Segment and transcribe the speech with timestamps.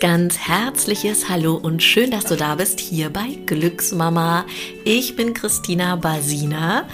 [0.00, 4.44] ganz, herzliches Hallo und schön, dass du da bist hier bei Glücksmama.
[4.84, 6.86] Ich bin Christina Basina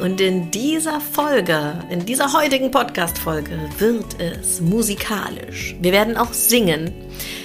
[0.00, 5.76] und in dieser Folge, in dieser heutigen Podcast-Folge wird es musikalisch.
[5.80, 6.92] Wir werden auch singen.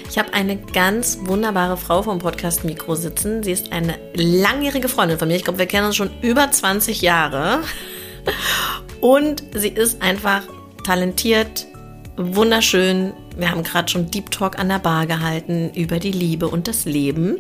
[0.10, 3.44] Ich habe eine ganz wunderbare Frau vom Podcast Mikro sitzen.
[3.44, 5.36] Sie ist eine langjährige Freundin von mir.
[5.36, 7.60] Ich glaube, wir kennen uns schon über 20 Jahre.
[9.02, 10.42] Und sie ist einfach
[10.84, 11.68] talentiert,
[12.18, 13.14] wunderschön.
[13.38, 16.86] Wir haben gerade schon Deep Talk an der Bar gehalten über die Liebe und das
[16.86, 17.38] Leben.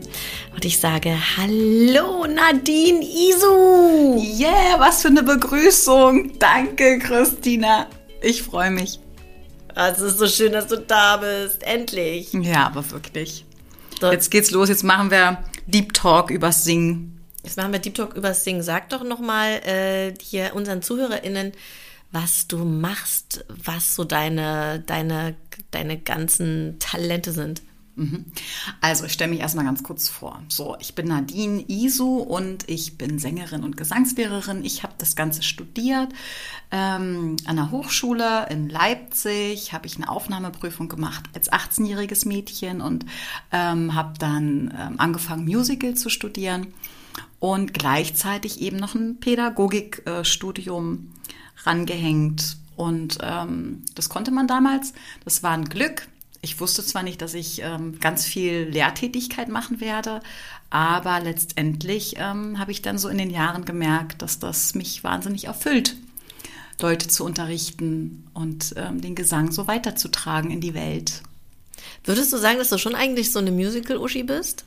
[0.53, 4.21] Und ich sage Hallo Nadine Isu.
[4.21, 6.37] Yeah, was für eine Begrüßung.
[6.39, 7.87] Danke, Christina.
[8.21, 8.99] Ich freue mich.
[9.73, 11.63] Ah, es ist so schön, dass du da bist.
[11.63, 12.33] Endlich.
[12.33, 13.45] Ja, aber wirklich.
[13.99, 14.11] So.
[14.11, 14.69] Jetzt geht's los.
[14.69, 17.19] Jetzt machen wir Deep Talk übers Singen.
[17.43, 18.63] Jetzt machen wir Deep Talk übers Singen.
[18.63, 21.51] Sag doch nochmal äh, hier unseren ZuhörerInnen,
[22.15, 25.35] was du machst, was so deine, deine,
[25.71, 27.61] deine ganzen Talente sind.
[27.97, 28.25] Mhm.
[28.79, 30.41] Also, ich stelle mich erstmal ganz kurz vor.
[30.47, 34.63] So, ich bin Nadine Isu und ich bin Sängerin und Gesangslehrerin.
[34.63, 36.13] Ich habe das Ganze studiert.
[36.71, 43.05] Ähm, an der Hochschule in Leipzig habe ich eine Aufnahmeprüfung gemacht als 18-jähriges Mädchen und
[43.51, 46.73] ähm, habe dann ähm, angefangen, Musical zu studieren
[47.39, 51.11] und gleichzeitig eben noch ein Pädagogikstudium
[51.63, 52.57] rangehängt.
[52.75, 54.93] Und ähm, das konnte man damals.
[55.23, 56.07] Das war ein Glück.
[56.41, 60.21] Ich wusste zwar nicht, dass ich ähm, ganz viel Lehrtätigkeit machen werde,
[60.69, 65.45] aber letztendlich ähm, habe ich dann so in den Jahren gemerkt, dass das mich wahnsinnig
[65.45, 65.95] erfüllt,
[66.79, 71.23] Leute zu unterrichten und ähm, den Gesang so weiterzutragen in die Welt.
[72.03, 74.65] Würdest du sagen, dass du schon eigentlich so eine Musical-Uschi bist?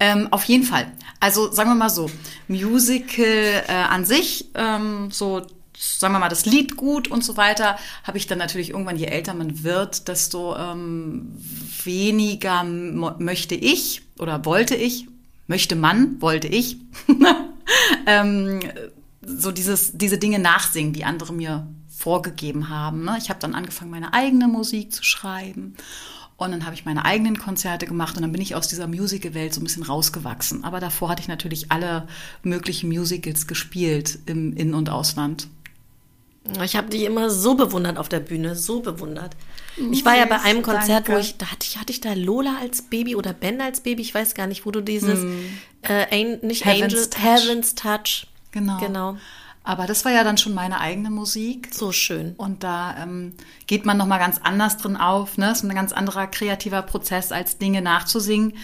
[0.00, 0.90] Ähm, auf jeden Fall.
[1.20, 2.10] Also sagen wir mal so,
[2.48, 5.46] Musical äh, an sich, ähm, so
[5.82, 9.06] sagen wir mal, das Lied gut und so weiter, habe ich dann natürlich irgendwann, je
[9.06, 11.36] älter man wird, desto ähm,
[11.84, 15.08] weniger möchte ich oder wollte ich,
[15.48, 16.76] möchte man, wollte ich,
[18.06, 18.60] ähm,
[19.24, 23.04] so dieses, diese Dinge nachsingen, die andere mir vorgegeben haben.
[23.04, 23.16] Ne?
[23.18, 25.76] Ich habe dann angefangen, meine eigene Musik zu schreiben.
[26.36, 29.54] Und dann habe ich meine eigenen Konzerte gemacht und dann bin ich aus dieser Musical-Welt
[29.54, 30.64] so ein bisschen rausgewachsen.
[30.64, 32.08] Aber davor hatte ich natürlich alle
[32.42, 35.46] möglichen Musicals gespielt im In- und Ausland.
[36.64, 39.36] Ich habe dich immer so bewundert auf der Bühne, so bewundert.
[39.90, 41.12] Ich war ja bei einem Konzert, Danke.
[41.12, 44.02] wo ich, da hatte ich, hatte ich da Lola als Baby oder Ben als Baby,
[44.02, 45.58] ich weiß gar nicht, wo du dieses, hm.
[45.82, 47.22] äh, nicht Heaven's Angel, Touch.
[47.22, 48.26] Heaven's Touch.
[48.50, 48.78] Genau.
[48.78, 49.16] Genau.
[49.64, 51.68] Aber das war ja dann schon meine eigene Musik.
[51.72, 52.34] So schön.
[52.36, 53.34] Und da ähm,
[53.66, 55.38] geht man nochmal ganz anders drin auf.
[55.38, 55.46] Ne?
[55.46, 58.54] Das ist ein ganz anderer kreativer Prozess, als Dinge nachzusingen.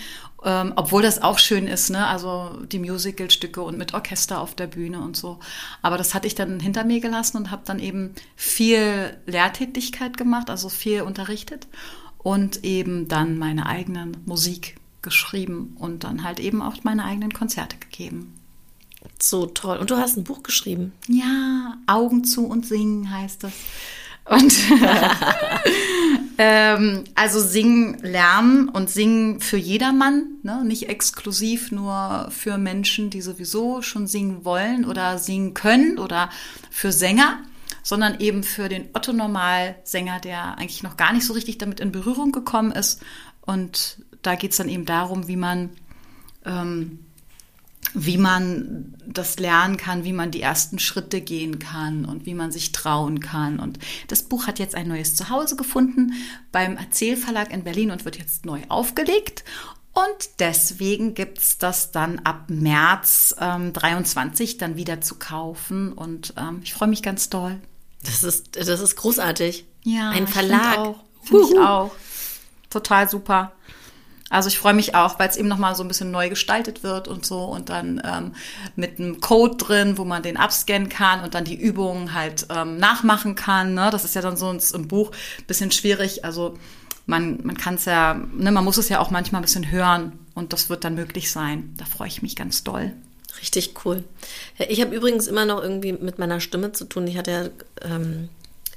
[0.44, 2.06] Ähm, obwohl das auch schön ist, ne?
[2.06, 5.40] Also die Musicalstücke und mit Orchester auf der Bühne und so.
[5.82, 10.48] Aber das hatte ich dann hinter mir gelassen und habe dann eben viel Lehrtätigkeit gemacht,
[10.48, 11.66] also viel unterrichtet
[12.18, 17.76] und eben dann meine eigenen Musik geschrieben und dann halt eben auch meine eigenen Konzerte
[17.76, 18.34] gegeben.
[19.20, 19.78] So toll.
[19.78, 20.92] Und du hast ein Buch geschrieben.
[21.08, 23.52] Ja, Augen zu und singen heißt das.
[24.28, 24.54] Und
[26.38, 30.64] ähm, also singen lernen und singen für jedermann, ne?
[30.64, 36.28] nicht exklusiv nur für Menschen, die sowieso schon singen wollen oder singen können oder
[36.70, 37.38] für Sänger,
[37.82, 42.32] sondern eben für den Otto-Normal-Sänger, der eigentlich noch gar nicht so richtig damit in Berührung
[42.32, 43.02] gekommen ist.
[43.40, 45.70] Und da geht es dann eben darum, wie man
[46.44, 46.98] ähm,
[47.94, 52.52] wie man das lernen kann, wie man die ersten Schritte gehen kann und wie man
[52.52, 53.58] sich trauen kann.
[53.58, 53.78] Und
[54.08, 56.12] das Buch hat jetzt ein neues Zuhause gefunden
[56.52, 59.44] beim Erzählverlag in Berlin und wird jetzt neu aufgelegt.
[59.92, 65.92] Und deswegen gibt es das dann ab März ähm, 23 dann wieder zu kaufen.
[65.92, 67.60] Und ähm, ich freue mich ganz doll.
[68.04, 69.66] Das ist, das ist großartig.
[69.82, 70.74] Ja, ein Verlag.
[70.74, 71.04] Finde auch.
[71.22, 71.90] Find ich auch.
[72.70, 73.52] Total super.
[74.30, 77.08] Also ich freue mich auch, weil es eben nochmal so ein bisschen neu gestaltet wird
[77.08, 78.34] und so und dann ähm,
[78.76, 82.76] mit einem Code drin, wo man den abscannen kann und dann die Übungen halt ähm,
[82.76, 83.74] nachmachen kann.
[83.74, 83.88] Ne?
[83.90, 86.24] Das ist ja dann so im Buch ein bisschen schwierig.
[86.24, 86.58] Also
[87.06, 90.18] man, man kann es ja, ne, man muss es ja auch manchmal ein bisschen hören
[90.34, 91.74] und das wird dann möglich sein.
[91.78, 92.92] Da freue ich mich ganz doll.
[93.40, 94.04] Richtig cool.
[94.68, 97.06] Ich habe übrigens immer noch irgendwie mit meiner Stimme zu tun.
[97.06, 97.48] Ich hatte ja
[97.82, 98.28] ähm,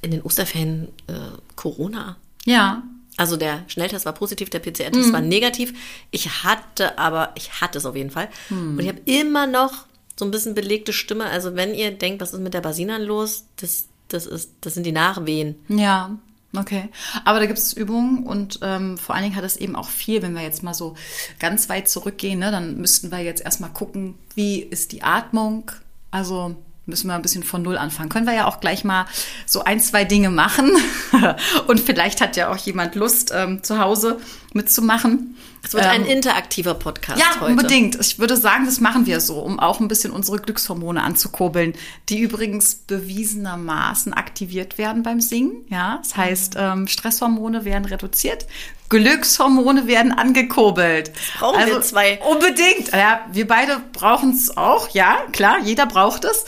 [0.01, 1.13] in den Osterferien äh,
[1.55, 2.17] Corona.
[2.45, 2.83] Ja.
[3.21, 5.13] Also der Schnelltest war positiv, der PCR-Test mhm.
[5.13, 5.75] war negativ.
[6.09, 8.29] Ich hatte aber, ich hatte es auf jeden Fall.
[8.49, 8.71] Mhm.
[8.71, 9.85] Und ich habe immer noch
[10.15, 11.25] so ein bisschen belegte Stimme.
[11.25, 14.87] Also wenn ihr denkt, was ist mit der Basinan los, das, das, ist, das sind
[14.87, 15.53] die Nachwehen.
[15.67, 16.17] Ja,
[16.57, 16.89] okay.
[17.23, 20.23] Aber da gibt es Übungen und ähm, vor allen Dingen hat es eben auch viel,
[20.23, 20.95] wenn wir jetzt mal so
[21.37, 25.69] ganz weit zurückgehen, ne, dann müssten wir jetzt erstmal gucken, wie ist die Atmung.
[26.09, 26.55] Also
[26.85, 28.09] müssen wir ein bisschen von Null anfangen.
[28.09, 29.05] Können wir ja auch gleich mal
[29.45, 30.71] so ein, zwei Dinge machen.
[31.67, 34.19] Und vielleicht hat ja auch jemand Lust, ähm, zu Hause
[34.53, 35.37] mitzumachen.
[35.63, 37.51] Es wird ähm, ein interaktiver Podcast ja, heute.
[37.51, 37.99] unbedingt.
[37.99, 41.73] Ich würde sagen, das machen wir so, um auch ein bisschen unsere Glückshormone anzukurbeln,
[42.09, 45.65] die übrigens bewiesenermaßen aktiviert werden beim Singen.
[45.69, 48.47] Ja, das heißt, ähm, Stresshormone werden reduziert,
[48.89, 51.09] Glückshormone werden angekurbelt.
[51.09, 52.19] Das brauchen also, wir zwei.
[52.29, 52.91] Unbedingt.
[52.91, 54.89] Ja, wir beide brauchen es auch.
[54.89, 56.45] Ja, klar, jeder braucht es.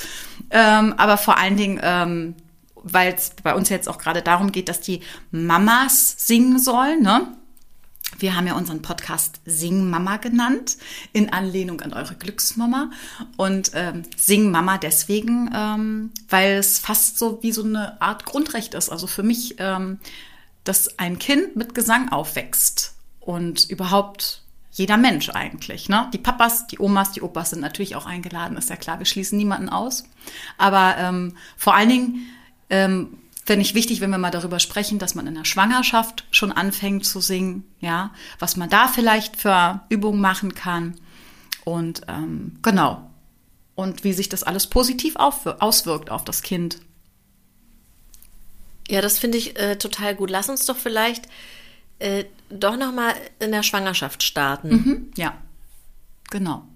[0.49, 2.35] Ähm, aber vor allen Dingen ähm,
[2.83, 5.01] weil es bei uns jetzt auch gerade darum geht, dass die
[5.31, 7.01] Mamas singen sollen.
[7.01, 7.27] Ne?
[8.19, 10.77] Wir haben ja unseren Podcast Sing Mama genannt,
[11.11, 12.91] in Anlehnung an eure Glücksmama.
[13.37, 18.73] Und ähm, Sing Mama deswegen, ähm, weil es fast so wie so eine Art Grundrecht
[18.73, 18.89] ist.
[18.89, 19.99] Also für mich, ähm,
[20.63, 25.87] dass ein Kind mit Gesang aufwächst und überhaupt jeder Mensch eigentlich.
[25.87, 26.09] Ne?
[26.13, 29.37] Die Papas, die Omas, die Opas sind natürlich auch eingeladen, ist ja klar, wir schließen
[29.37, 30.03] niemanden aus.
[30.57, 32.27] Aber ähm, vor allen Dingen
[32.69, 36.51] ähm, fände ich wichtig, wenn wir mal darüber sprechen, dass man in der Schwangerschaft schon
[36.51, 40.95] anfängt zu singen, ja, was man da vielleicht für Übungen machen kann
[41.65, 43.09] und ähm, genau
[43.75, 46.79] und wie sich das alles positiv auswirkt auf das Kind.
[48.87, 50.29] Ja, das finde ich äh, total gut.
[50.29, 51.27] Lass uns doch vielleicht
[51.99, 54.69] äh, doch noch mal in der Schwangerschaft starten.
[54.69, 55.37] Mhm, ja,
[56.29, 56.67] genau.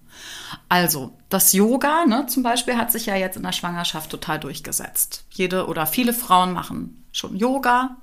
[0.69, 5.25] Also, das Yoga ne, zum Beispiel hat sich ja jetzt in der Schwangerschaft total durchgesetzt.
[5.31, 7.97] Jede oder viele Frauen machen schon Yoga.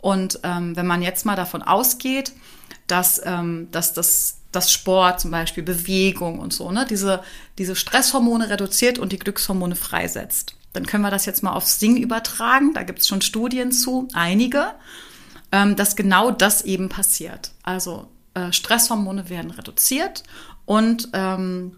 [0.00, 2.32] Und ähm, wenn man jetzt mal davon ausgeht,
[2.86, 7.22] dass, ähm, dass das, das Sport zum Beispiel, Bewegung und so, ne, diese,
[7.58, 12.02] diese Stresshormone reduziert und die Glückshormone freisetzt, dann können wir das jetzt mal aufs Singen
[12.02, 12.72] übertragen.
[12.74, 14.72] Da gibt es schon Studien zu, einige,
[15.52, 17.52] ähm, dass genau das eben passiert.
[17.62, 20.22] Also äh, Stresshormone werden reduziert
[20.64, 21.76] und ähm,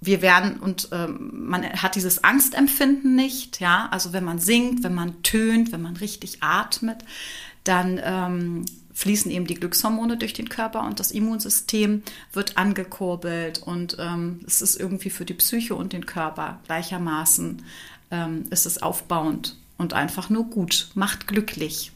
[0.00, 3.88] wir werden und ähm, man hat dieses Angstempfinden nicht, ja.
[3.90, 7.04] Also wenn man singt, wenn man tönt, wenn man richtig atmet,
[7.62, 12.02] dann ähm, fließen eben die Glückshormone durch den Körper und das Immunsystem
[12.32, 17.62] wird angekurbelt und ähm, es ist irgendwie für die Psyche und den Körper gleichermaßen
[18.10, 21.92] ähm, ist es aufbauend und einfach nur gut, macht glücklich.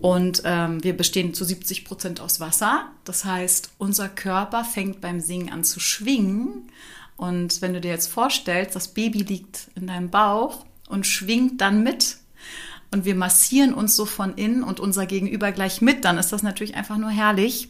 [0.00, 2.86] Und ähm, wir bestehen zu 70 Prozent aus Wasser.
[3.04, 6.70] Das heißt, unser Körper fängt beim Singen an zu schwingen.
[7.16, 11.82] Und wenn du dir jetzt vorstellst, das Baby liegt in deinem Bauch und schwingt dann
[11.82, 12.18] mit
[12.92, 16.44] und wir massieren uns so von innen und unser Gegenüber gleich mit, dann ist das
[16.44, 17.68] natürlich einfach nur herrlich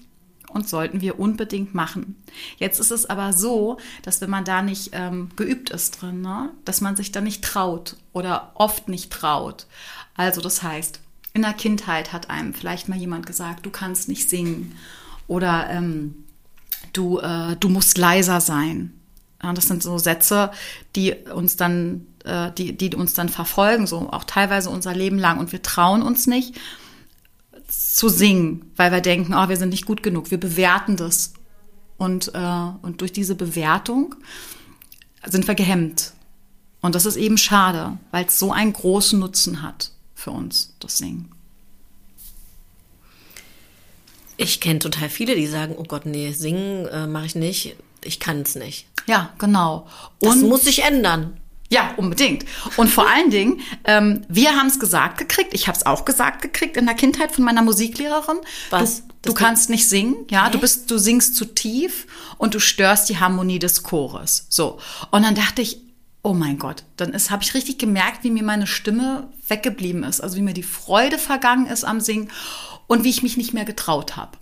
[0.51, 2.23] und sollten wir unbedingt machen.
[2.59, 6.51] Jetzt ist es aber so, dass wenn man da nicht ähm, geübt ist drin, ne,
[6.65, 9.67] dass man sich da nicht traut oder oft nicht traut.
[10.15, 11.01] Also das heißt,
[11.39, 14.75] in der Kindheit hat einem vielleicht mal jemand gesagt, du kannst nicht singen
[15.29, 16.25] oder ähm,
[16.93, 18.93] du, äh, du musst leiser sein.
[19.41, 20.51] Ja, das sind so Sätze,
[20.97, 25.39] die uns dann, äh, die, die uns dann verfolgen, so auch teilweise unser Leben lang.
[25.39, 26.59] Und wir trauen uns nicht
[27.69, 30.33] zu singen, weil wir denken, oh, wir sind nicht gut genug.
[30.33, 31.35] Wir bewerten das.
[31.99, 34.17] Und, äh, und durch diese Bewertung
[35.25, 36.15] sind wir gehemmt.
[36.81, 40.99] Und das ist eben schade, weil es so einen großen Nutzen hat für uns, das
[40.99, 41.31] Singen.
[44.37, 48.19] Ich kenne total viele, die sagen, oh Gott, nee, singen äh, mache ich nicht, ich
[48.19, 48.87] kann es nicht.
[49.07, 49.87] Ja, genau.
[50.21, 51.41] Und das muss sich ändern.
[51.71, 52.45] Ja, unbedingt.
[52.77, 56.43] Und vor allen Dingen, ähm, wir haben es gesagt gekriegt, ich habe es auch gesagt
[56.43, 58.39] gekriegt in der Kindheit von meiner Musiklehrerin.
[58.71, 59.03] Was?
[59.23, 60.53] Du, du kannst nicht singen, ja, okay.
[60.53, 62.07] du bist, du singst zu tief
[62.39, 64.47] und du störst die Harmonie des Chores.
[64.49, 64.79] So.
[65.11, 65.81] Und dann dachte ich,
[66.29, 70.37] oh mein Gott, dann habe ich richtig gemerkt, wie mir meine Stimme weggeblieben ist, also
[70.37, 72.29] wie mir die Freude vergangen ist am Singen
[72.87, 74.37] und wie ich mich nicht mehr getraut habe.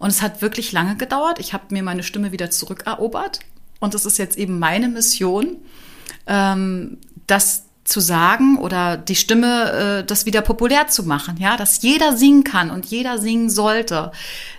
[0.00, 1.38] Und es hat wirklich lange gedauert.
[1.38, 3.38] Ich habe mir meine Stimme wieder zurückerobert
[3.78, 5.58] und es ist jetzt eben meine Mission,
[6.26, 11.82] ähm, das zu sagen oder die Stimme, äh, das wieder populär zu machen, ja, dass
[11.82, 14.10] jeder singen kann und jeder singen sollte.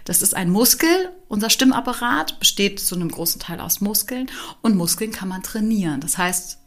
[0.06, 1.10] Das ist ein Muskel.
[1.28, 4.32] Unser Stimmapparat besteht zu einem großen Teil aus Muskeln
[4.62, 6.00] und Muskeln kann man trainieren.
[6.00, 6.59] Das heißt,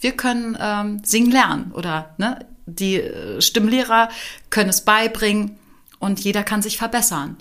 [0.00, 4.08] wir können ähm, singen lernen oder ne, die äh, Stimmlehrer
[4.48, 5.58] können es beibringen
[5.98, 7.36] und jeder kann sich verbessern.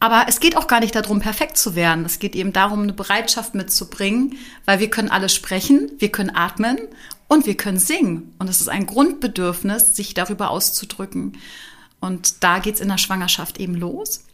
[0.00, 2.04] Aber es geht auch gar nicht darum, perfekt zu werden.
[2.04, 4.36] Es geht eben darum, eine Bereitschaft mitzubringen,
[4.66, 6.78] weil wir können alle sprechen, wir können atmen
[7.26, 8.34] und wir können singen.
[8.38, 11.38] Und es ist ein Grundbedürfnis, sich darüber auszudrücken.
[12.00, 14.24] Und da geht's in der Schwangerschaft eben los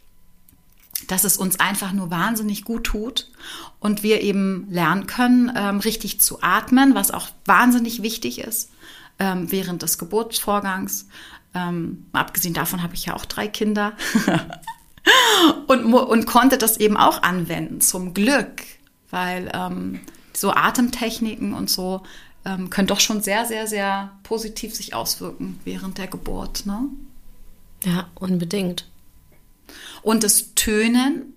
[1.07, 3.31] dass es uns einfach nur wahnsinnig gut tut
[3.79, 8.71] und wir eben lernen können, ähm, richtig zu atmen, was auch wahnsinnig wichtig ist
[9.19, 11.07] ähm, während des Geburtsvorgangs.
[11.53, 13.93] Ähm, abgesehen davon habe ich ja auch drei Kinder
[15.67, 18.63] und, und konnte das eben auch anwenden, zum Glück,
[19.09, 19.99] weil ähm,
[20.33, 22.03] so Atemtechniken und so
[22.45, 26.65] ähm, können doch schon sehr, sehr, sehr positiv sich auswirken während der Geburt.
[26.65, 26.89] Ne?
[27.83, 28.87] Ja, unbedingt.
[30.01, 31.33] Und das Tönen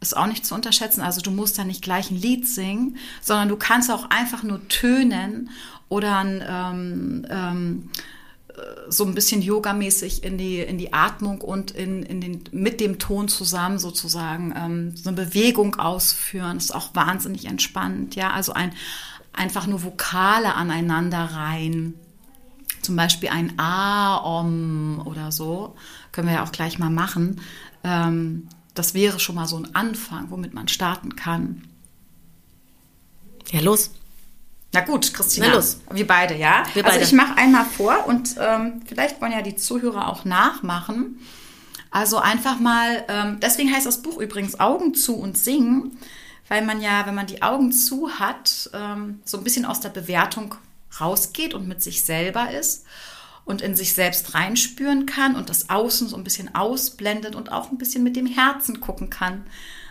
[0.00, 1.00] ist auch nicht zu unterschätzen.
[1.00, 4.66] Also du musst da nicht gleich ein Lied singen, sondern du kannst auch einfach nur
[4.68, 5.50] tönen
[5.88, 7.90] oder ein, ähm, ähm,
[8.88, 12.98] so ein bisschen yogamäßig in die, in die Atmung und in, in den, mit dem
[12.98, 16.56] Ton zusammen sozusagen ähm, so eine Bewegung ausführen.
[16.56, 18.14] Ist auch wahnsinnig entspannend.
[18.14, 18.72] Ja, also ein,
[19.32, 21.94] einfach nur Vokale aneinander rein.
[22.82, 25.74] Zum Beispiel ein A, Om oder so.
[26.12, 27.40] Können wir ja auch gleich mal machen.
[27.86, 31.62] Ähm, das wäre schon mal so ein Anfang, womit man starten kann.
[33.50, 33.90] Ja, los.
[34.72, 35.46] Na gut, Christina.
[35.48, 35.78] Na los.
[35.92, 36.64] Wir beide, ja?
[36.74, 37.04] Wir also beide.
[37.04, 41.20] ich mache einmal vor und ähm, vielleicht wollen ja die Zuhörer auch nachmachen.
[41.90, 45.96] Also einfach mal, ähm, deswegen heißt das Buch übrigens Augen zu und singen,
[46.48, 49.88] weil man ja, wenn man die Augen zu hat, ähm, so ein bisschen aus der
[49.90, 50.56] Bewertung
[51.00, 52.84] rausgeht und mit sich selber ist
[53.46, 57.70] und in sich selbst reinspüren kann und das Außen so ein bisschen ausblendet und auch
[57.70, 59.46] ein bisschen mit dem Herzen gucken kann.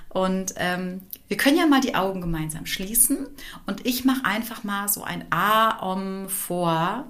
[0.10, 3.26] Und ähm, wir können ja mal die Augen gemeinsam schließen
[3.66, 7.08] und ich mache einfach mal so ein A-Om vor.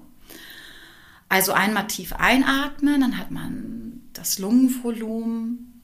[1.28, 5.82] Also einmal tief einatmen, dann hat man das Lungenvolumen.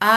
[0.00, 0.10] Am.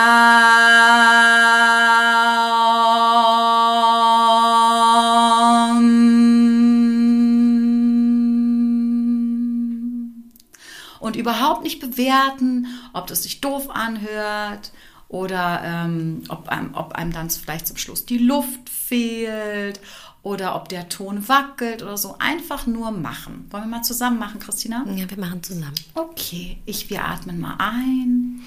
[11.64, 14.72] Überhaupt nicht bewerten, ob das sich doof anhört
[15.08, 19.80] oder ähm, ob, einem, ob einem dann vielleicht zum Schluss die Luft fehlt
[20.22, 22.16] oder ob der Ton wackelt oder so.
[22.20, 23.48] Einfach nur machen.
[23.50, 24.86] Wollen wir mal zusammen machen, Christina?
[24.96, 25.76] Ja, wir machen zusammen.
[25.94, 28.42] Okay, ich, wir atmen mal ein.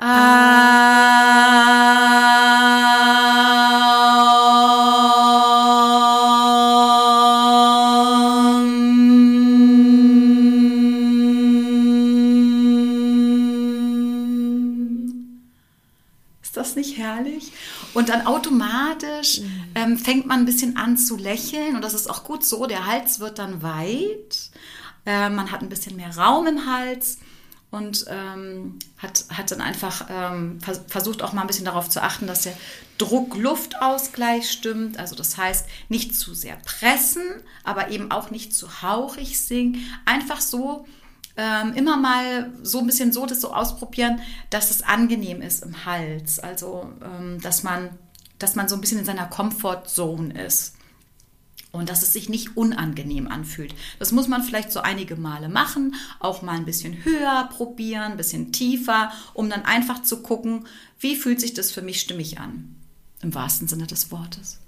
[0.00, 0.12] Ist
[18.12, 19.40] dann automatisch
[19.74, 22.66] ähm, fängt man ein bisschen an zu lächeln und das ist auch gut so.
[22.66, 24.50] Der Hals wird dann weit,
[25.06, 27.18] äh, man hat ein bisschen mehr Raum im Hals
[27.70, 32.02] und ähm, hat, hat dann einfach ähm, vers versucht auch mal ein bisschen darauf zu
[32.02, 32.52] achten, dass der
[32.98, 34.98] Druck-Luft-Ausgleich stimmt.
[34.98, 37.24] Also das heißt, nicht zu sehr pressen,
[37.64, 39.86] aber eben auch nicht zu hauchig singen.
[40.04, 40.84] Einfach so
[41.36, 45.84] ähm, immer mal so ein bisschen so das so ausprobieren, dass es angenehm ist im
[45.86, 46.38] Hals.
[46.38, 47.90] Also ähm, dass man,
[48.42, 50.74] dass man so ein bisschen in seiner Comfort-Zone ist.
[51.70, 53.74] Und dass es sich nicht unangenehm anfühlt.
[53.98, 58.16] Das muss man vielleicht so einige Male machen, auch mal ein bisschen höher probieren, ein
[58.18, 60.66] bisschen tiefer, um dann einfach zu gucken,
[61.00, 62.76] wie fühlt sich das für mich stimmig an.
[63.22, 64.58] Im wahrsten Sinne des Wortes.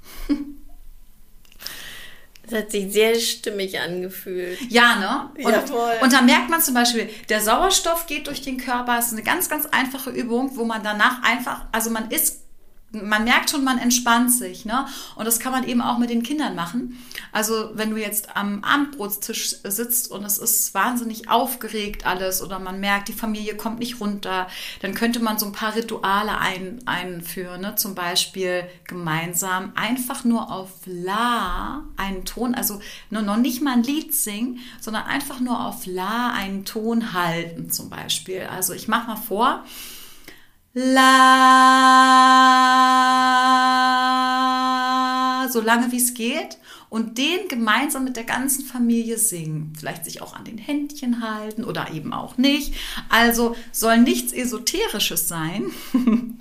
[2.46, 4.58] Das hat sich sehr stimmig angefühlt.
[4.70, 5.44] Ja, ne?
[5.44, 5.94] Und, Ja, voll.
[6.02, 8.96] und da merkt man zum Beispiel, der Sauerstoff geht durch den Körper.
[8.96, 12.43] Das ist eine ganz, ganz einfache Übung, wo man danach einfach, also man ist,
[12.94, 14.86] man merkt schon, man entspannt sich, ne?
[15.16, 16.98] Und das kann man eben auch mit den Kindern machen.
[17.32, 22.80] Also wenn du jetzt am Abendbrotstisch sitzt und es ist wahnsinnig aufgeregt alles oder man
[22.80, 24.46] merkt, die Familie kommt nicht runter,
[24.82, 27.74] dann könnte man so ein paar Rituale ein, einführen, ne?
[27.76, 33.82] Zum Beispiel gemeinsam einfach nur auf La einen Ton, also nur noch nicht mal ein
[33.82, 38.42] Lied singen, sondern einfach nur auf La einen Ton halten zum Beispiel.
[38.42, 39.64] Also ich mache mal vor.
[40.76, 41.06] La,
[45.48, 49.72] so lange wie es geht und den gemeinsam mit der ganzen Familie singen.
[49.78, 52.74] Vielleicht sich auch an den Händchen halten oder eben auch nicht.
[53.08, 55.70] Also soll nichts Esoterisches sein.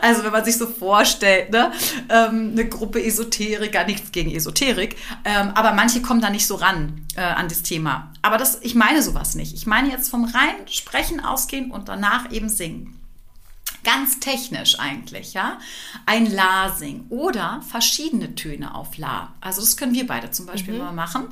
[0.00, 1.70] Also wenn man sich so vorstellt, ne,
[2.08, 7.04] ähm, eine Gruppe Esoteriker, nichts gegen Esoterik, ähm, aber manche kommen da nicht so ran
[7.14, 8.10] äh, an das Thema.
[8.22, 9.52] Aber das, ich meine sowas nicht.
[9.52, 12.99] Ich meine jetzt vom rein Sprechen ausgehen und danach eben singen.
[13.82, 15.58] Ganz technisch eigentlich, ja.
[16.06, 19.34] Ein La singen oder verschiedene Töne auf La.
[19.40, 21.28] Also das können wir beide zum Beispiel mal machen.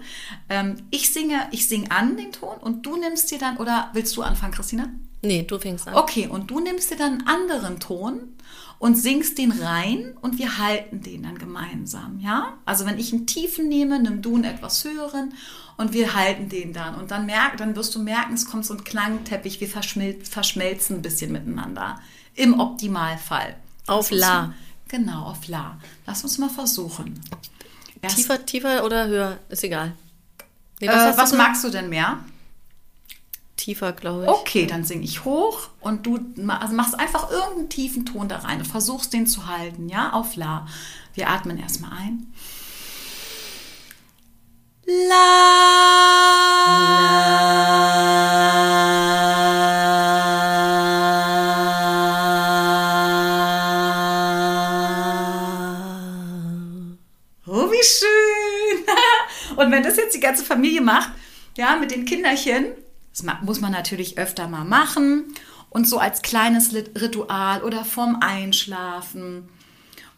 [0.49, 4.17] Ähm, ich singe, ich singe an den Ton und du nimmst dir dann, oder willst
[4.17, 4.89] du anfangen, Christina?
[5.23, 5.95] Nee, du fängst an.
[5.95, 8.35] Okay, und du nimmst dir dann einen anderen Ton
[8.79, 12.55] und singst den rein und wir halten den dann gemeinsam, ja?
[12.65, 15.35] Also wenn ich einen tiefen nehme, nimm du einen etwas höheren
[15.77, 18.75] und wir halten den dann und dann merk, dann wirst du merken, es kommt so
[18.75, 21.99] ein Klangteppich, wir verschmil verschmelzen ein bisschen miteinander.
[22.39, 23.57] Im Optimalfall.
[23.89, 24.55] Auf La.
[24.87, 25.77] Genau, auf La.
[26.07, 27.21] Lass uns mal versuchen.
[28.01, 29.39] Erst, Tiefer, tiefer oder höher?
[29.49, 29.93] Ist egal.
[30.81, 31.49] Nee, äh, hast du was gesagt?
[31.49, 32.21] magst du denn mehr?
[33.57, 34.29] Tiefer, glaube ich.
[34.29, 38.59] Okay, dann singe ich hoch und du also machst einfach irgendeinen tiefen Ton da rein
[38.59, 40.69] und versuchst den zu halten, ja, auf La.
[41.15, 42.33] Wir atmen erstmal ein.
[44.87, 45.89] La.
[48.87, 48.98] wie
[59.79, 61.13] wenn das jetzt die ganze Familie macht,
[61.57, 62.67] ja, mit den Kinderchen,
[63.13, 65.33] das muss man natürlich öfter mal machen
[65.71, 69.49] und so als kleines Ritual oder vorm Einschlafen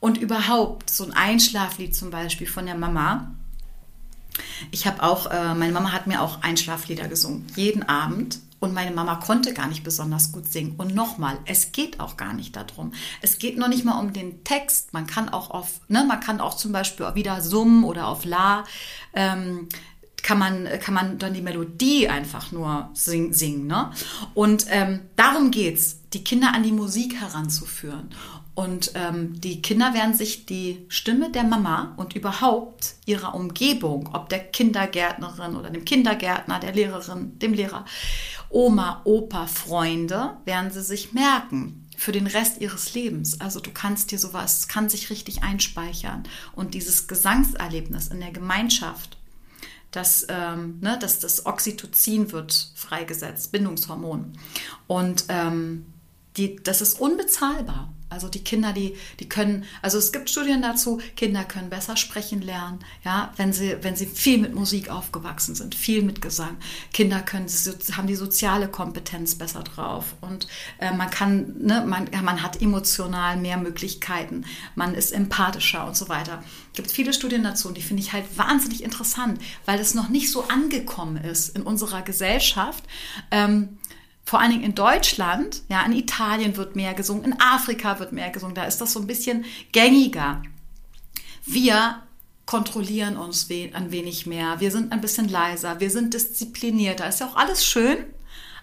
[0.01, 3.35] und überhaupt so ein Einschlaflied zum Beispiel von der Mama.
[4.71, 8.39] Ich habe auch, äh, meine Mama hat mir auch Einschlaflieder gesungen, jeden Abend.
[8.61, 10.75] Und meine Mama konnte gar nicht besonders gut singen.
[10.77, 12.93] Und nochmal, es geht auch gar nicht darum.
[13.23, 14.93] Es geht noch nicht mal um den Text.
[14.93, 18.65] Man kann auch auf, ne, man kann auch zum Beispiel wieder summen oder auf La.
[19.15, 19.69] Ähm,
[20.23, 23.67] kann man, kann man dann die Melodie einfach nur sing, singen.
[23.67, 23.91] Ne?
[24.35, 28.11] Und ähm, darum geht's, die Kinder an die Musik heranzuführen.
[28.61, 34.29] Und ähm, die Kinder werden sich die Stimme der Mama und überhaupt ihrer Umgebung, ob
[34.29, 37.87] der Kindergärtnerin oder dem Kindergärtner, der Lehrerin, dem Lehrer,
[38.51, 43.41] Oma, Opa, Freunde, werden sie sich merken für den Rest ihres Lebens.
[43.41, 46.25] Also du kannst dir sowas, kann sich richtig einspeichern.
[46.55, 49.17] Und dieses Gesangserlebnis in der Gemeinschaft,
[49.91, 54.35] dass, ähm, ne, dass das Oxytocin wird freigesetzt, Bindungshormon.
[54.87, 55.87] Und ähm,
[56.37, 57.91] die, das ist unbezahlbar.
[58.11, 62.43] Also die Kinder, die, die können, also es gibt Studien dazu, Kinder können besser sprechen
[62.43, 66.57] lernen, ja, wenn sie, wenn sie viel mit Musik aufgewachsen sind, viel mit Gesang.
[66.93, 67.47] Kinder können,
[67.97, 70.49] haben die soziale Kompetenz besser drauf und
[70.79, 76.09] äh, man kann, ne, man, man hat emotional mehr Möglichkeiten, man ist empathischer und so
[76.09, 76.43] weiter.
[76.73, 80.09] Es gibt viele Studien dazu und die finde ich halt wahnsinnig interessant, weil es noch
[80.09, 82.85] nicht so angekommen ist in unserer Gesellschaft.
[83.31, 83.79] Ähm,
[84.25, 88.31] vor allen Dingen in Deutschland, ja, in Italien wird mehr gesungen, in Afrika wird mehr
[88.31, 90.43] gesungen, da ist das so ein bisschen gängiger.
[91.45, 92.03] Wir
[92.47, 97.27] kontrollieren uns ein wenig mehr, wir sind ein bisschen leiser, wir sind disziplinierter, ist ja
[97.27, 97.99] auch alles schön,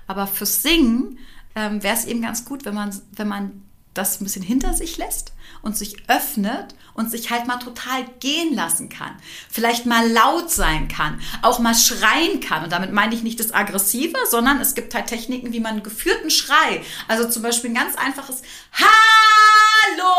[0.08, 1.20] aber fürs Singen
[1.56, 3.67] ähm, wäre es eben ganz gut, wenn man, wenn man
[3.98, 8.54] das ein bisschen hinter sich lässt und sich öffnet und sich halt mal total gehen
[8.56, 9.12] lassen kann.
[9.50, 12.64] Vielleicht mal laut sein kann, auch mal schreien kann.
[12.64, 15.84] Und damit meine ich nicht das Aggressive, sondern es gibt halt Techniken, wie man einen
[15.84, 18.42] geführten Schrei, also zum Beispiel ein ganz einfaches
[18.74, 20.14] Hallo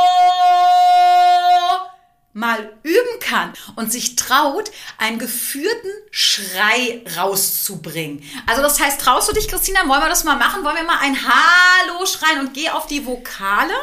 [2.32, 8.22] mal üben kann und sich traut, einen geführten Schrei rauszubringen.
[8.46, 10.64] Also das heißt, traust du dich, Christina, wollen wir das mal machen?
[10.64, 13.74] Wollen wir mal ein Hallo schreien und geh auf die Vokale?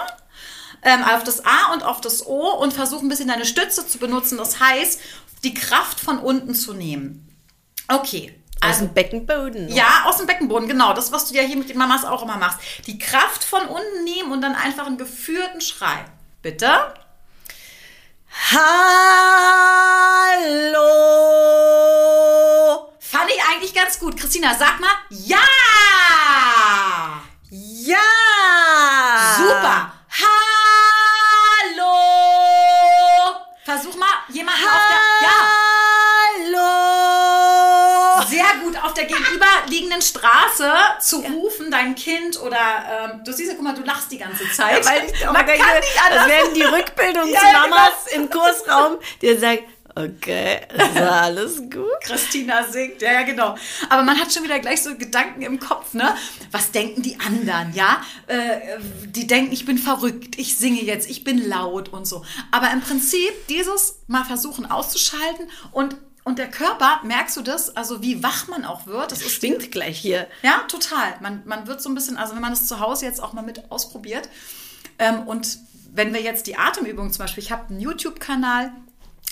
[0.86, 3.98] ähm, auf das A und auf das O und versuch ein bisschen deine Stütze zu
[3.98, 4.38] benutzen.
[4.38, 5.02] Das heißt,
[5.44, 7.28] die Kraft von unten zu nehmen.
[7.88, 8.40] Okay.
[8.62, 9.66] Also, aus dem Beckenboden.
[9.66, 9.76] Ne?
[9.76, 10.94] Ja, aus dem Beckenboden, genau.
[10.94, 12.60] Das, was du ja hier mit den Mamas auch immer machst.
[12.88, 16.06] Die Kraft von unten nehmen und dann einfach einen geführten Schrei.
[16.42, 16.70] Bitte.
[21.96, 22.90] Hallo.
[23.00, 24.20] Fand ich eigentlich ganz gut.
[24.20, 25.38] Christina, sag mal ja.
[27.50, 27.98] Ja.
[29.38, 29.92] Super.
[31.72, 31.92] Hallo!
[33.64, 34.76] Versuch mal jemanden Hallo.
[34.76, 35.65] auf der.
[38.98, 41.30] Der gegenüberliegenden Straße zu ja.
[41.30, 44.84] rufen, dein Kind oder ähm, du siehst ja, guck mal, du lachst die ganze Zeit.
[44.84, 46.20] Ja, weil ich Man denke, kann nicht anders.
[46.20, 48.24] Das werden die Rückbildungen ja, zu Mamas genau.
[48.24, 49.60] im Kursraum, die sagen,
[49.98, 51.86] Okay, ist alles gut.
[52.02, 53.56] Christina singt, ja, ja, genau.
[53.90, 56.14] Aber man hat schon wieder gleich so Gedanken im Kopf, ne?
[56.52, 58.04] Was denken die anderen, ja?
[58.28, 62.26] Äh, die denken, ich bin verrückt, ich singe jetzt, ich bin laut und so.
[62.52, 67.78] Aber im Prinzip dieses mal versuchen auszuschalten und und der Körper, merkst du das?
[67.78, 69.12] Also wie wach man auch wird.
[69.12, 70.28] Das, das stinkt gleich hier.
[70.42, 71.16] Ja, total.
[71.22, 73.44] Man, man wird so ein bisschen, also wenn man das zu Hause jetzt auch mal
[73.44, 74.28] mit ausprobiert.
[74.98, 75.60] Ähm, und
[75.94, 78.74] wenn wir jetzt die Atemübungen zum Beispiel, ich habe einen YouTube-Kanal,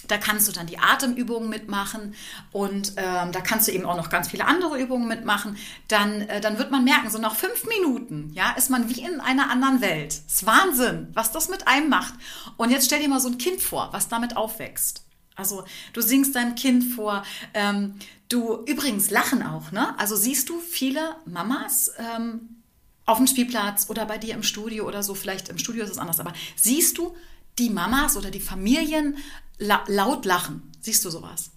[0.07, 2.13] da kannst du dann die Atemübungen mitmachen
[2.51, 5.57] und ähm, da kannst du eben auch noch ganz viele andere Übungen mitmachen.
[5.87, 9.19] Dann, äh, dann wird man merken, so nach fünf Minuten, ja, ist man wie in
[9.19, 10.21] einer anderen Welt.
[10.27, 12.13] Das ist Wahnsinn, was das mit einem macht.
[12.57, 15.03] Und jetzt stell dir mal so ein Kind vor, was damit aufwächst.
[15.35, 17.23] Also du singst deinem Kind vor.
[17.53, 17.95] Ähm,
[18.29, 19.97] du übrigens lachen auch, ne?
[19.97, 22.61] Also siehst du viele Mamas ähm,
[23.05, 25.13] auf dem Spielplatz oder bei dir im Studio oder so.
[25.13, 27.15] Vielleicht im Studio ist es anders, aber siehst du
[27.59, 29.17] die Mamas oder die Familien
[29.57, 30.71] la laut lachen.
[30.81, 31.52] Siehst du sowas?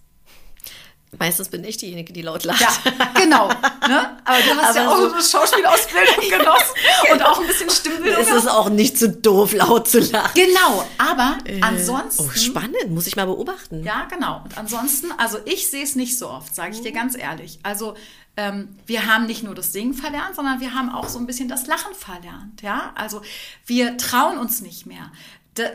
[1.17, 2.59] Meistens bin ich diejenige, die laut lacht.
[2.59, 2.69] Ja,
[3.19, 3.47] genau.
[3.47, 4.17] Ne?
[4.25, 6.73] Aber du hast Aber ja auch so eine Schauspielausbildung genossen
[7.13, 8.21] und auch ein bisschen Stimmbildung.
[8.21, 10.31] Es ist auch nicht so doof, laut zu lachen.
[10.35, 12.25] Genau, aber äh, ansonsten.
[12.25, 13.85] Oh, spannend, muss ich mal beobachten.
[13.85, 14.41] Ja, genau.
[14.43, 17.59] Und ansonsten, also ich sehe es nicht so oft, sage ich dir ganz ehrlich.
[17.63, 17.95] Also
[18.35, 21.47] ähm, wir haben nicht nur das Singen verlernt, sondern wir haben auch so ein bisschen
[21.47, 22.61] das Lachen verlernt.
[22.61, 23.21] Ja, also
[23.65, 25.11] wir trauen uns nicht mehr.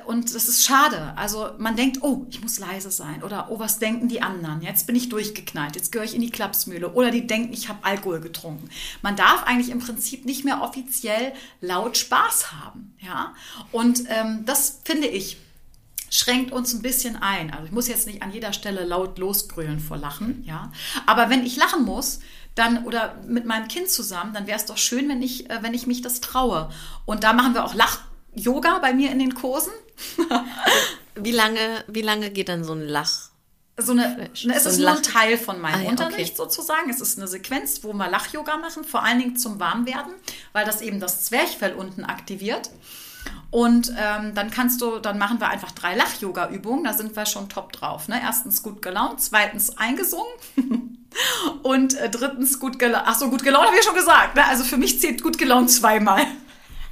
[0.06, 1.12] Und das ist schade.
[1.16, 3.22] Also man denkt, oh, ich muss leise sein.
[3.22, 4.62] Oder oh, was denken die anderen?
[4.62, 5.76] Jetzt bin ich durchgeknallt.
[5.76, 6.92] Jetzt gehöre ich in die Klapsmühle.
[6.92, 8.68] Oder die denken, ich habe Alkohol getrunken.
[9.02, 12.94] Man darf eigentlich im Prinzip nicht mehr offiziell laut Spaß haben.
[13.00, 13.34] Ja?
[13.70, 15.38] Und ähm, das finde ich
[16.12, 17.50] schränkt uns ein bisschen ein.
[17.50, 20.70] Also ich muss jetzt nicht an jeder Stelle laut losgrölen vor Lachen, ja.
[21.06, 22.20] Aber wenn ich lachen muss,
[22.54, 25.72] dann oder mit meinem Kind zusammen, dann wäre es doch schön, wenn ich, äh, wenn
[25.72, 26.70] ich mich das traue.
[27.06, 27.74] Und da machen wir auch
[28.34, 29.72] Lach-Yoga bei mir in den Kursen.
[31.14, 33.32] wie lange, wie lange geht dann so ein Lach?
[33.78, 36.38] so eine, ne, es so ist ein nur ein Teil von meinem ah, ja, Unterricht
[36.38, 36.50] okay.
[36.50, 36.90] sozusagen.
[36.90, 40.12] Es ist eine Sequenz, wo wir Lach-Yoga machen, vor allen Dingen zum Warmwerden,
[40.52, 42.70] weil das eben das Zwerchfell unten aktiviert.
[43.50, 47.48] Und ähm, dann kannst du, dann machen wir einfach drei Lach-Yoga-Übungen, da sind wir schon
[47.48, 48.08] top drauf.
[48.08, 48.20] Ne?
[48.22, 50.26] Erstens gut gelaunt, zweitens eingesungen
[51.62, 53.04] und äh, drittens gut gelaunt.
[53.06, 54.36] Ach so, gut gelaunt habe ich schon gesagt.
[54.36, 54.44] Ne?
[54.44, 56.26] Also für mich zählt gut gelaunt zweimal.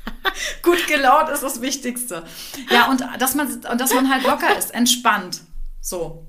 [0.62, 2.24] gut gelaunt ist das Wichtigste.
[2.70, 5.40] Ja, und dass man, und dass man halt locker ist, entspannt.
[5.80, 6.26] So.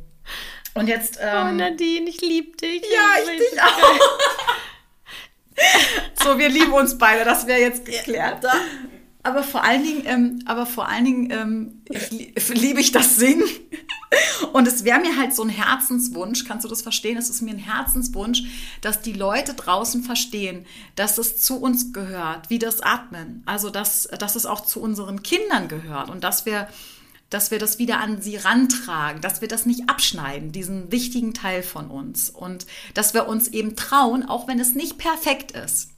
[0.74, 1.18] Und jetzt.
[1.22, 2.82] Oh, ähm, oh, Nadine, ich liebe dich.
[2.82, 4.00] Ja, ich dich auch.
[6.24, 8.44] so, wir lieben uns beide, das wäre jetzt geklärt.
[8.44, 8.54] Ja,
[9.24, 13.44] aber vor allen Dingen, ähm, aber vor allen Dingen ähm, ich, liebe ich das Singen.
[14.52, 17.18] Und es wäre mir halt so ein Herzenswunsch, kannst du das verstehen?
[17.18, 18.44] Es ist mir ein Herzenswunsch,
[18.82, 23.44] dass die Leute draußen verstehen, dass es zu uns gehört, wie das Atmen.
[23.46, 26.68] Also, dass, dass es auch zu unseren Kindern gehört und dass wir
[27.30, 31.64] dass wir das wieder an sie rantragen, dass wir das nicht abschneiden, diesen wichtigen Teil
[31.64, 35.91] von uns und dass wir uns eben trauen, auch wenn es nicht perfekt ist.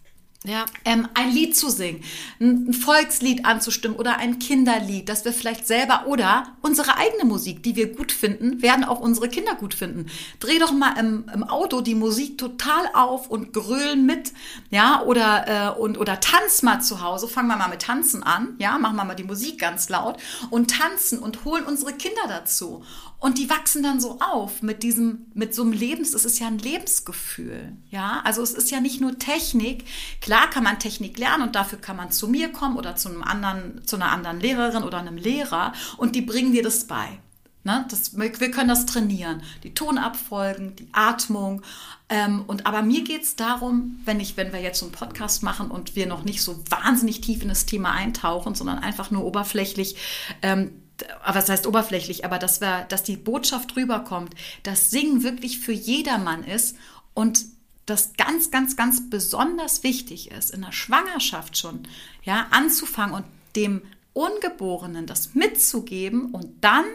[0.45, 0.65] Ja.
[0.83, 2.03] Ähm, ein Lied zu singen,
[2.41, 7.77] ein Volkslied anzustimmen oder ein Kinderlied, das wir vielleicht selber oder unsere eigene Musik, die
[7.77, 10.07] wir gut finden, werden auch unsere Kinder gut finden.
[10.41, 14.33] Dreh doch mal im, im Auto die Musik total auf und grölen mit,
[14.69, 18.55] ja, oder, äh, und, oder tanz mal zu Hause, fangen wir mal mit Tanzen an,
[18.59, 20.17] ja, machen wir mal die Musik ganz laut
[20.49, 22.83] und tanzen und holen unsere Kinder dazu.
[23.23, 26.47] Und die wachsen dann so auf mit diesem, mit so einem Lebens, es ist ja
[26.47, 27.71] ein Lebensgefühl.
[27.89, 29.85] Ja, also es ist ja nicht nur Technik.
[30.19, 33.23] Klar kann man Technik lernen und dafür kann man zu mir kommen oder zu einem
[33.23, 37.17] anderen, zu einer anderen Lehrerin oder einem Lehrer und die bringen dir das bei.
[37.63, 37.85] Ne?
[37.89, 39.41] Das, wir können das trainieren.
[39.63, 41.61] Die Tonabfolgen, die Atmung.
[42.09, 45.43] Ähm, und aber mir geht es darum, wenn ich, wenn wir jetzt so einen Podcast
[45.43, 49.23] machen und wir noch nicht so wahnsinnig tief in das Thema eintauchen, sondern einfach nur
[49.23, 49.95] oberflächlich
[50.41, 50.82] ähm,
[51.23, 55.71] aber das heißt oberflächlich, aber dass wir, dass die Botschaft rüberkommt, dass Singen wirklich für
[55.71, 56.75] jedermann ist
[57.13, 57.45] und
[57.85, 61.87] das ganz, ganz, ganz besonders wichtig ist, in der Schwangerschaft schon,
[62.23, 63.25] ja, anzufangen und
[63.55, 63.81] dem
[64.13, 66.85] Ungeborenen das mitzugeben und dann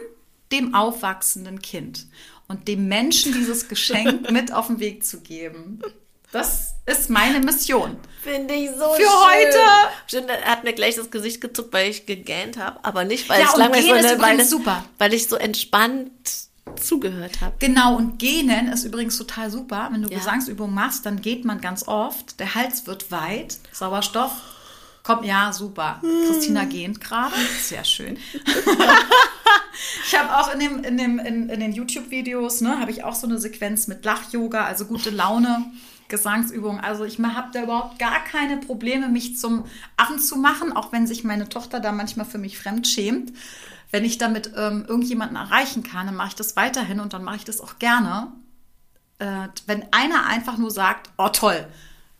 [0.51, 2.07] dem aufwachsenden Kind
[2.47, 5.81] und dem Menschen dieses Geschenk mit auf den Weg zu geben.
[6.31, 7.97] Das ist meine Mission.
[8.21, 10.21] Finde ich so Für schön.
[10.21, 10.27] heute.
[10.27, 12.83] Er hat mir gleich das Gesicht gezuckt, weil ich gegähnt habe.
[12.83, 14.83] Aber nicht, weil ja, ich langweilig sondern weil, super.
[14.97, 16.11] weil ich so entspannt
[16.79, 17.55] zugehört habe.
[17.59, 19.89] Genau, und Gähnen ist übrigens total super.
[19.91, 20.17] Wenn du ja.
[20.17, 22.39] Gesangsübungen machst, dann geht man ganz oft.
[22.39, 24.31] Der Hals wird weit, Sauerstoff
[25.03, 26.01] kommt, ja, super.
[26.27, 28.19] Christina gähnt gerade, sehr schön.
[30.05, 33.15] ich habe auch in, dem, in, dem, in, in den YouTube-Videos, ne, habe ich auch
[33.15, 35.65] so eine Sequenz mit Lach-Yoga, also gute Laune.
[36.09, 36.81] Gesangsübungen.
[36.81, 41.07] Also ich habe da überhaupt gar keine Probleme, mich zum Affen zu machen, auch wenn
[41.07, 43.31] sich meine Tochter da manchmal für mich fremd schämt.
[43.91, 47.37] Wenn ich damit ähm, irgendjemanden erreichen kann, dann mache ich das weiterhin und dann mache
[47.37, 48.31] ich das auch gerne.
[49.19, 51.65] Äh, wenn einer einfach nur sagt, oh toll,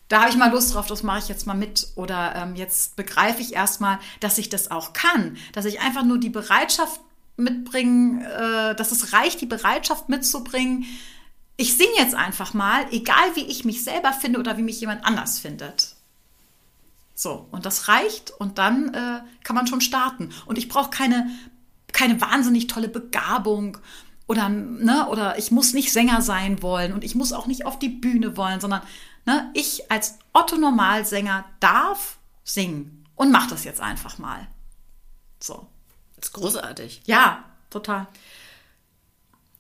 [0.08, 1.88] da habe ich mal Lust drauf, das mache ich jetzt mal mit.
[1.96, 5.38] Oder ähm, jetzt begreife ich erstmal, dass ich das auch kann.
[5.54, 7.00] Dass ich einfach nur die Bereitschaft
[7.38, 10.86] mitbringen, äh, dass es reicht, die Bereitschaft mitzubringen,
[11.60, 15.04] ich singe jetzt einfach mal, egal wie ich mich selber finde oder wie mich jemand
[15.04, 15.96] anders findet.
[17.16, 20.30] So, und das reicht und dann äh, kann man schon starten.
[20.46, 21.30] Und ich brauche keine,
[21.92, 23.78] keine wahnsinnig tolle Begabung
[24.26, 27.78] oder, ne, oder ich muss nicht Sänger sein wollen und ich muss auch nicht auf
[27.78, 28.82] die Bühne wollen, sondern
[29.26, 34.48] ne, ich als Otto Normalsänger darf singen und mach das jetzt einfach mal.
[35.42, 35.68] So.
[36.16, 37.02] Das ist großartig.
[37.06, 38.08] Ja, total.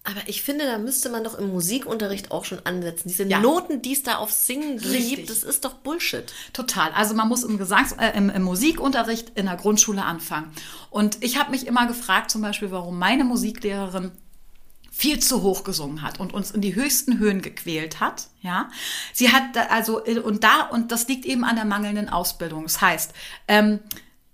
[0.10, 3.10] Aber ich finde, da müsste man doch im Musikunterricht auch schon ansetzen.
[3.10, 3.40] Diese ja.
[3.40, 6.34] Noten, die es da auf Singen gibt, das ist doch Bullshit.
[6.54, 6.92] Total.
[6.94, 10.52] Also man muss im, Gesangs äh, im, im Musikunterricht in der Grundschule anfangen.
[10.90, 14.12] Und ich habe mich immer gefragt, zum Beispiel, warum meine Musiklehrerin
[14.92, 18.28] viel zu hoch gesungen hat und uns in die höchsten Höhen gequält hat.
[18.42, 18.70] Ja,
[19.14, 22.64] sie hat also und da und das liegt eben an der mangelnden Ausbildung.
[22.64, 23.14] Das heißt,
[23.48, 23.80] ähm,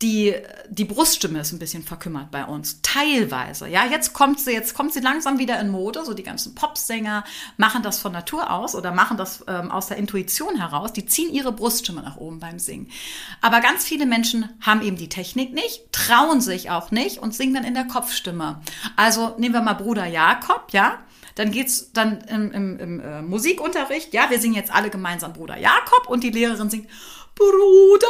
[0.02, 0.36] die,
[0.70, 2.82] die Bruststimme ist ein bisschen verkümmert bei uns.
[2.82, 3.70] Teilweise.
[3.70, 6.04] Ja, jetzt kommt sie, jetzt kommt sie langsam wieder in Mode.
[6.04, 7.24] So die ganzen Popsänger
[7.56, 10.92] machen das von Natur aus oder machen das ähm, aus der Intuition heraus.
[10.92, 12.92] Die ziehen ihre Bruststimme nach oben beim Singen.
[13.40, 17.54] Aber ganz viele Menschen haben eben die Technik nicht, trauen sich auch nicht und singen
[17.54, 18.62] dann in der Kopfstimme.
[18.98, 21.00] Also nehmen wir mal Bruder Jakob, ja.
[21.36, 25.58] Dann geht's dann im, im, im äh, Musikunterricht, ja, wir singen jetzt alle gemeinsam Bruder
[25.58, 26.88] Jakob und die Lehrerin singt
[27.36, 28.08] Bruder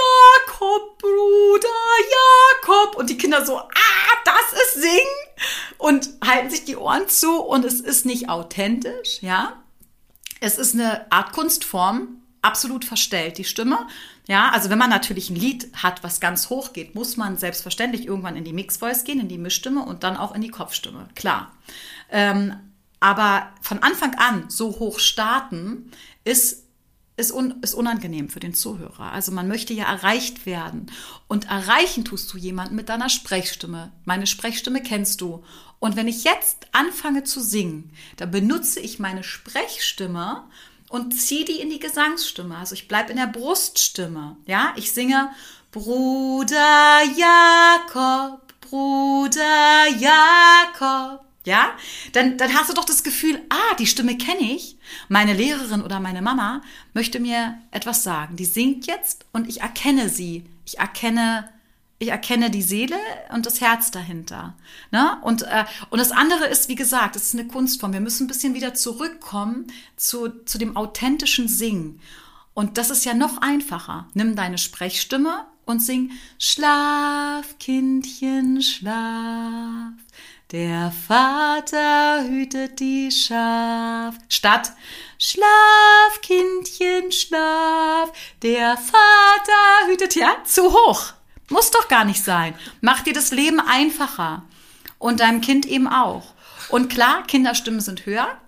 [0.00, 1.68] Jakob, Bruder
[2.62, 2.96] Jakob.
[2.96, 3.68] Und die Kinder so, ah,
[4.24, 5.28] das ist Singen.
[5.78, 9.62] und halten sich die Ohren zu und es ist nicht authentisch, ja.
[10.40, 13.88] Es ist eine Art Kunstform, absolut verstellt, die Stimme.
[14.28, 18.06] Ja, also wenn man natürlich ein Lied hat, was ganz hoch geht, muss man selbstverständlich
[18.06, 21.52] irgendwann in die Mixvoice gehen, in die Mischstimme und dann auch in die Kopfstimme, klar.
[22.10, 22.54] Ähm,
[23.00, 25.90] aber von Anfang an so hoch starten
[26.24, 26.67] ist
[27.18, 29.12] ist, un, ist unangenehm für den Zuhörer.
[29.12, 30.86] Also man möchte ja erreicht werden.
[31.26, 33.92] Und erreichen tust du jemanden mit deiner Sprechstimme.
[34.04, 35.44] Meine Sprechstimme kennst du.
[35.80, 40.44] Und wenn ich jetzt anfange zu singen, dann benutze ich meine Sprechstimme
[40.88, 42.56] und ziehe die in die Gesangsstimme.
[42.56, 44.36] Also ich bleibe in der Bruststimme.
[44.46, 45.30] Ja, ich singe
[45.72, 51.70] Bruder Jakob, Bruder Jakob ja,
[52.12, 54.76] dann, dann hast du doch das Gefühl, ah, die Stimme kenne ich.
[55.08, 58.36] Meine Lehrerin oder meine Mama möchte mir etwas sagen.
[58.36, 60.44] Die singt jetzt und ich erkenne sie.
[60.66, 61.48] Ich erkenne,
[61.98, 62.96] ich erkenne die Seele
[63.32, 64.54] und das Herz dahinter.
[64.90, 65.16] Ne?
[65.22, 67.94] Und, äh, und das andere ist, wie gesagt, es ist eine Kunstform.
[67.94, 72.00] Wir müssen ein bisschen wieder zurückkommen zu, zu dem authentischen Singen.
[72.52, 74.06] Und das ist ja noch einfacher.
[74.12, 79.94] Nimm deine Sprechstimme und sing Schlaf, Kindchen, schlaf.
[80.52, 84.14] Der Vater hütet die Schaf.
[84.30, 84.72] Statt
[85.18, 88.10] Schlaf, Kindchen, schlaf.
[88.40, 91.12] Der Vater hütet, ja, zu hoch.
[91.50, 92.54] Muss doch gar nicht sein.
[92.80, 94.42] Mach dir das Leben einfacher.
[94.98, 96.32] Und deinem Kind eben auch.
[96.70, 98.38] Und klar, Kinderstimmen sind höher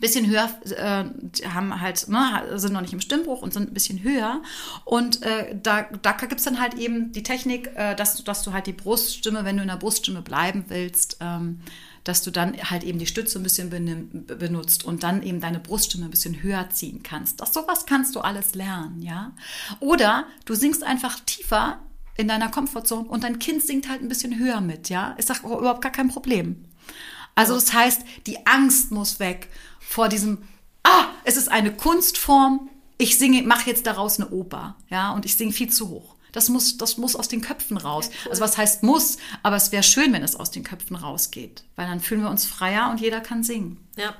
[0.00, 1.04] bisschen höher, äh,
[1.48, 4.42] haben halt, ne, sind noch nicht im Stimmbruch und sind ein bisschen höher.
[4.84, 8.42] Und äh, da, da gibt es dann halt eben die Technik, äh, dass, du, dass
[8.42, 11.60] du halt die Bruststimme, wenn du in der Bruststimme bleiben willst, ähm,
[12.04, 13.68] dass du dann halt eben die Stütze ein bisschen
[14.26, 17.40] benutzt und dann eben deine Bruststimme ein bisschen höher ziehen kannst.
[17.40, 19.32] Das sowas kannst du alles lernen, ja.
[19.80, 21.80] Oder du singst einfach tiefer
[22.16, 25.12] in deiner Komfortzone und dein Kind singt halt ein bisschen höher mit, ja.
[25.18, 26.64] Ist doch überhaupt gar kein Problem.
[27.34, 29.48] Also das heißt, die Angst muss weg
[29.88, 30.38] vor diesem,
[30.82, 35.36] ah, es ist eine Kunstform, ich singe, mache jetzt daraus eine Oper, ja, und ich
[35.36, 36.14] singe viel zu hoch.
[36.32, 38.08] Das muss, das muss aus den Köpfen raus.
[38.08, 38.30] Ja, cool.
[38.32, 41.86] Also was heißt muss, aber es wäre schön, wenn es aus den Köpfen rausgeht, weil
[41.86, 43.78] dann fühlen wir uns freier und jeder kann singen.
[43.96, 44.14] Ja.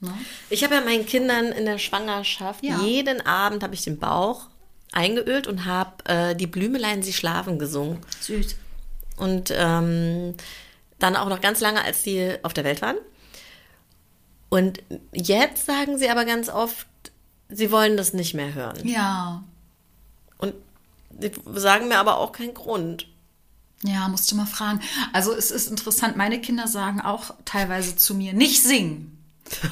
[0.00, 0.12] Ne?
[0.50, 2.80] Ich habe ja meinen Kindern in der Schwangerschaft ja.
[2.80, 4.48] jeden Abend habe ich den Bauch
[4.90, 7.98] eingeölt und habe äh, die Blümelein sie schlafen gesungen.
[8.20, 8.56] Süß.
[9.18, 10.34] Und ähm,
[10.98, 12.96] dann auch noch ganz lange, als sie auf der Welt waren.
[14.52, 14.82] Und
[15.14, 16.86] jetzt sagen sie aber ganz oft,
[17.48, 18.86] sie wollen das nicht mehr hören.
[18.86, 19.44] Ja.
[20.36, 20.52] Und
[21.18, 23.06] sie sagen mir aber auch keinen Grund.
[23.82, 24.82] Ja, musst du mal fragen.
[25.14, 29.24] Also es ist interessant, meine Kinder sagen auch teilweise zu mir, nicht singen.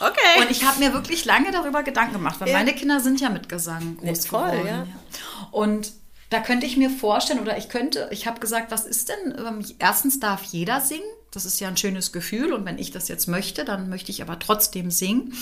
[0.00, 0.40] okay.
[0.40, 2.56] Und ich habe mir wirklich lange darüber Gedanken gemacht, weil ja.
[2.56, 4.66] meine Kinder sind ja mit Gesang groß nee, voll, geworden.
[4.66, 4.86] Ja.
[5.50, 5.92] Und
[6.30, 9.62] da könnte ich mir vorstellen, oder ich könnte, ich habe gesagt, was ist denn, ähm,
[9.78, 11.04] erstens darf jeder singen,
[11.36, 14.22] das ist ja ein schönes Gefühl und wenn ich das jetzt möchte, dann möchte ich
[14.22, 15.34] aber trotzdem singen.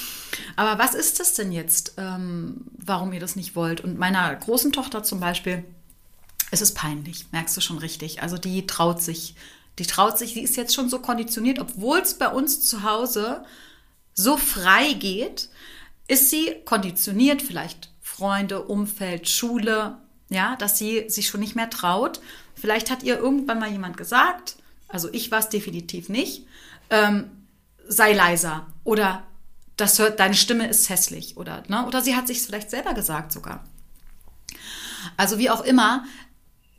[0.57, 3.81] Aber was ist das denn jetzt, ähm, warum ihr das nicht wollt?
[3.81, 5.65] Und meiner großen Tochter zum Beispiel,
[6.51, 8.23] es ist peinlich, merkst du schon richtig.
[8.23, 9.37] Also die traut sich,
[9.79, 13.45] die traut sich, die ist jetzt schon so konditioniert, obwohl es bei uns zu Hause
[14.15, 15.49] so frei geht,
[16.09, 22.21] ist sie konditioniert, vielleicht Freunde, Umfeld, Schule, ja, dass sie sich schon nicht mehr traut.
[22.55, 24.57] Vielleicht hat ihr irgendwann mal jemand gesagt,
[24.95, 26.47] also ich war es definitiv nicht,
[26.89, 27.29] ähm,
[27.89, 29.25] sei leiser oder
[29.77, 31.85] das hört, deine Stimme ist hässlich oder, ne?
[31.89, 33.65] oder sie hat sich vielleicht selber gesagt sogar.
[35.17, 36.05] Also wie auch immer,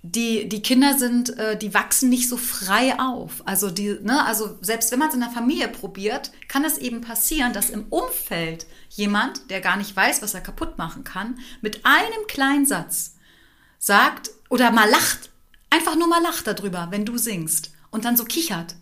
[0.01, 3.43] die, die Kinder sind, äh, die wachsen nicht so frei auf.
[3.45, 7.01] Also, die, ne, also selbst wenn man es in der Familie probiert, kann es eben
[7.01, 11.85] passieren, dass im Umfeld jemand, der gar nicht weiß, was er kaputt machen kann, mit
[11.85, 13.15] einem kleinen Satz
[13.77, 15.31] sagt oder mal lacht,
[15.69, 18.75] einfach nur mal lacht darüber, wenn du singst und dann so kichert.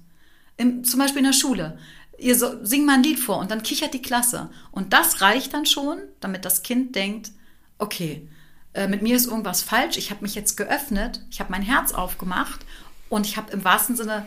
[0.57, 1.77] Im, zum Beispiel in der Schule.
[2.17, 4.49] Ihr so, singt mal ein Lied vor und dann kichert die Klasse.
[4.71, 7.29] Und das reicht dann schon, damit das Kind denkt,
[7.77, 8.27] okay,
[8.73, 11.93] äh, mit mir ist irgendwas falsch, ich habe mich jetzt geöffnet, ich habe mein Herz
[11.93, 12.65] aufgemacht
[13.09, 14.25] und ich habe im wahrsten Sinne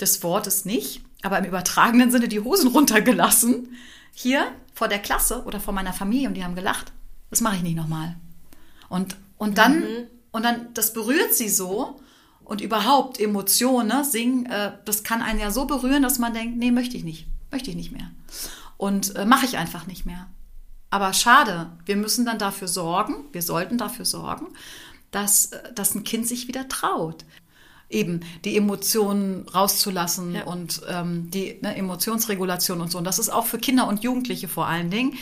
[0.00, 3.74] des Wortes nicht, aber im übertragenen Sinne die Hosen runtergelassen,
[4.12, 6.92] hier vor der Klasse oder vor meiner Familie und die haben gelacht.
[7.30, 8.16] Das mache ich nicht nochmal.
[8.90, 10.06] Und, und dann, mhm.
[10.30, 12.00] und dann, das berührt sie so
[12.46, 16.56] und überhaupt Emotionen, ne, singen, äh, das kann einen ja so berühren, dass man denkt,
[16.56, 18.10] nee, möchte ich nicht, möchte ich nicht mehr.
[18.76, 20.28] Und äh, mache ich einfach nicht mehr.
[20.88, 24.46] Aber schade, wir müssen dann dafür sorgen, wir sollten dafür sorgen,
[25.10, 27.24] dass, äh, dass ein Kind sich wieder traut.
[27.90, 30.44] Eben die Emotionen rauszulassen ja.
[30.44, 32.98] und ähm, die ne, Emotionsregulation und so.
[32.98, 35.14] Und das ist auch für Kinder und Jugendliche vor allen Dingen.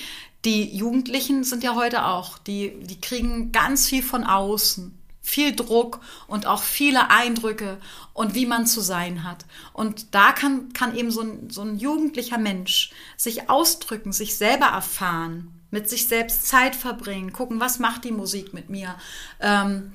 [0.45, 4.93] Die Jugendlichen sind ja heute auch, die, die kriegen ganz viel von außen
[5.25, 7.79] viel Druck und auch viele Eindrücke
[8.13, 9.47] und wie man zu sein hat.
[9.73, 14.67] Und da kann, kann eben so ein, so ein jugendlicher Mensch sich ausdrücken, sich selber
[14.67, 18.97] erfahren, mit sich selbst Zeit verbringen, gucken, was macht die Musik mit mir.
[19.41, 19.93] Ähm,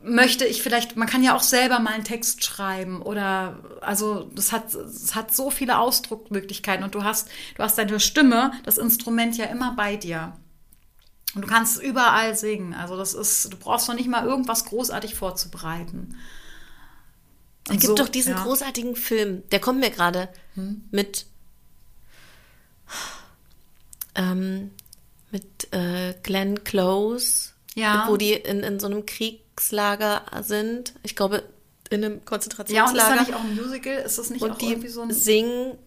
[0.00, 4.52] möchte ich vielleicht, man kann ja auch selber mal einen Text schreiben oder also das
[4.52, 9.36] hat das hat so viele Ausdruckmöglichkeiten und du hast du hast deine Stimme, das Instrument
[9.36, 10.32] ja immer bei dir.
[11.34, 12.74] Und du kannst überall singen.
[12.74, 16.16] Also das ist, du brauchst noch nicht mal irgendwas großartig vorzubereiten.
[17.68, 18.42] Es gibt so, doch diesen ja.
[18.42, 20.82] großartigen Film, der kommt mir gerade hm?
[20.90, 21.26] mit
[24.14, 24.72] ähm,
[25.30, 28.06] mit äh, Glenn Close, ja.
[28.08, 30.92] wo die in, in so einem Kriegslager sind.
[31.02, 31.42] Ich glaube,
[31.88, 32.96] in einem Konzentrationslager.
[32.96, 33.94] Ja, und ist da nicht auch ein Musical?
[33.94, 35.12] Ist das nicht und auch die irgendwie so ein...
[35.12, 35.78] singen...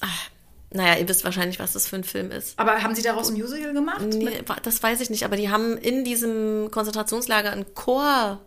[0.00, 0.30] Ach,
[0.74, 2.58] naja, ihr wisst wahrscheinlich, was das für ein Film ist.
[2.58, 4.02] Aber haben sie daraus ein Musical gemacht?
[4.02, 5.24] Nee, das weiß ich nicht.
[5.24, 8.40] Aber die haben in diesem Konzentrationslager einen Chor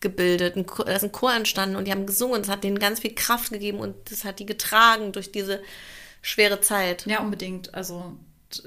[0.00, 0.56] gebildet.
[0.56, 2.78] Ein Chor, da ist ein Chor entstanden und die haben gesungen und es hat denen
[2.78, 5.60] ganz viel Kraft gegeben und das hat die getragen durch diese
[6.22, 7.06] schwere Zeit.
[7.06, 7.74] Ja, unbedingt.
[7.74, 8.16] Also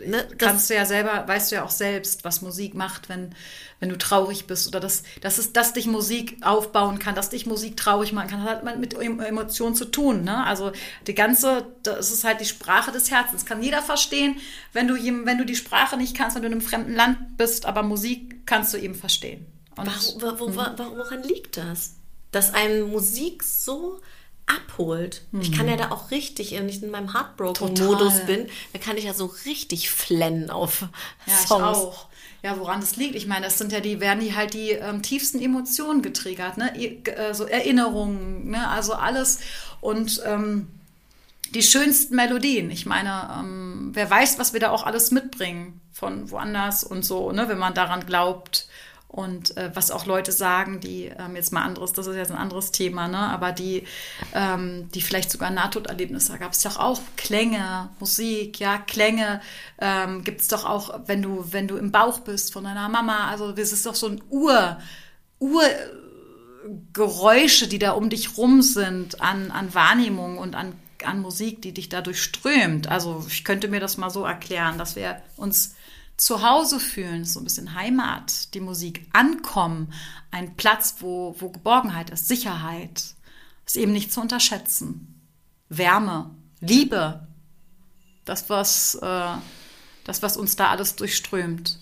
[0.05, 3.35] ne, kannst du ja selber, weißt du ja auch selbst, was Musik macht, wenn,
[3.79, 7.45] wenn du traurig bist oder dass, dass, es, dass dich Musik aufbauen kann, dass dich
[7.45, 8.45] Musik traurig machen kann.
[8.45, 10.23] Das hat mit Emotionen zu tun.
[10.23, 10.43] Ne?
[10.45, 10.71] Also
[11.07, 13.45] die ganze, das ist halt die Sprache des Herzens.
[13.45, 14.37] Kann jeder verstehen,
[14.71, 17.65] wenn du, wenn du die Sprache nicht kannst, wenn du in einem fremden Land bist,
[17.65, 19.45] aber Musik kannst du eben verstehen.
[19.75, 21.95] Und, Warum, wo, wo, woran liegt das?
[22.31, 23.99] Dass einem Musik so
[24.45, 25.23] abholt.
[25.31, 25.41] Mhm.
[25.41, 25.79] Ich kann ja mhm.
[25.79, 29.89] da auch richtig, wenn ich in meinem Heartbroken-Modus bin, dann kann ich ja so richtig
[29.89, 30.85] flennen auf
[31.25, 31.77] ja, Songs.
[31.77, 32.07] Ich auch.
[32.43, 33.15] Ja, woran das liegt?
[33.15, 36.77] Ich meine, das sind ja die, werden die halt die ähm, tiefsten Emotionen getriggert, ne?
[36.77, 38.67] Äh, so Erinnerungen, ne?
[38.67, 39.39] Also alles
[39.79, 40.67] und ähm,
[41.51, 42.69] die schönsten Melodien.
[42.69, 47.31] Ich meine, ähm, wer weiß, was wir da auch alles mitbringen von woanders und so,
[47.31, 47.47] ne?
[47.47, 48.67] Wenn man daran glaubt
[49.13, 52.37] und äh, was auch Leute sagen, die ähm, jetzt mal anderes, das ist jetzt ein
[52.37, 53.19] anderes Thema, ne?
[53.19, 53.83] aber die,
[54.33, 59.39] ähm, die vielleicht sogar Nahtoderlebnisse, da gab es doch auch Klänge, Musik, ja, Klänge
[59.77, 63.29] ähm, gibt es doch auch, wenn du, wenn du im Bauch bist von deiner Mama,
[63.29, 64.79] also das ist doch so ein Ur,
[65.37, 70.73] Urgeräusche, die da um dich rum sind, an, an Wahrnehmung und an,
[71.05, 72.87] an Musik, die dich dadurch strömt.
[72.87, 75.75] Also ich könnte mir das mal so erklären, dass wir uns
[76.17, 79.93] zu Hause fühlen, so ein bisschen Heimat, die Musik ankommen,
[80.31, 83.15] ein Platz, wo, wo Geborgenheit ist, Sicherheit,
[83.65, 85.21] ist eben nicht zu unterschätzen.
[85.69, 87.27] Wärme, Liebe,
[88.25, 89.35] das, was, äh,
[90.03, 91.79] das, was uns da alles durchströmt.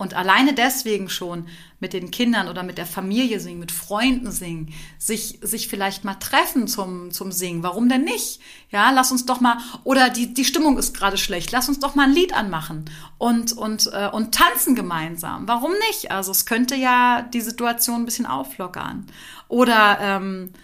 [0.00, 1.46] Und alleine deswegen schon
[1.78, 6.14] mit den Kindern oder mit der Familie singen, mit Freunden singen, sich, sich vielleicht mal
[6.14, 7.62] treffen zum, zum Singen.
[7.62, 8.40] Warum denn nicht?
[8.70, 11.96] Ja, lass uns doch mal, oder die, die Stimmung ist gerade schlecht, lass uns doch
[11.96, 12.86] mal ein Lied anmachen
[13.18, 15.46] und, und, äh, und tanzen gemeinsam.
[15.46, 16.10] Warum nicht?
[16.10, 19.04] Also es könnte ja die Situation ein bisschen auflockern.
[19.48, 20.54] Oder ähm,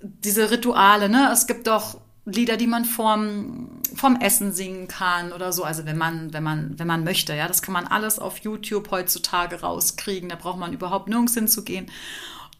[0.00, 1.28] diese Rituale, ne?
[1.30, 5.64] Es gibt doch Lieder, die man vorm, vorm Essen singen kann oder so.
[5.64, 8.90] Also wenn man, wenn man, wenn man möchte, ja, das kann man alles auf YouTube
[8.90, 10.28] heutzutage rauskriegen.
[10.28, 11.90] Da braucht man überhaupt nirgends hinzugehen.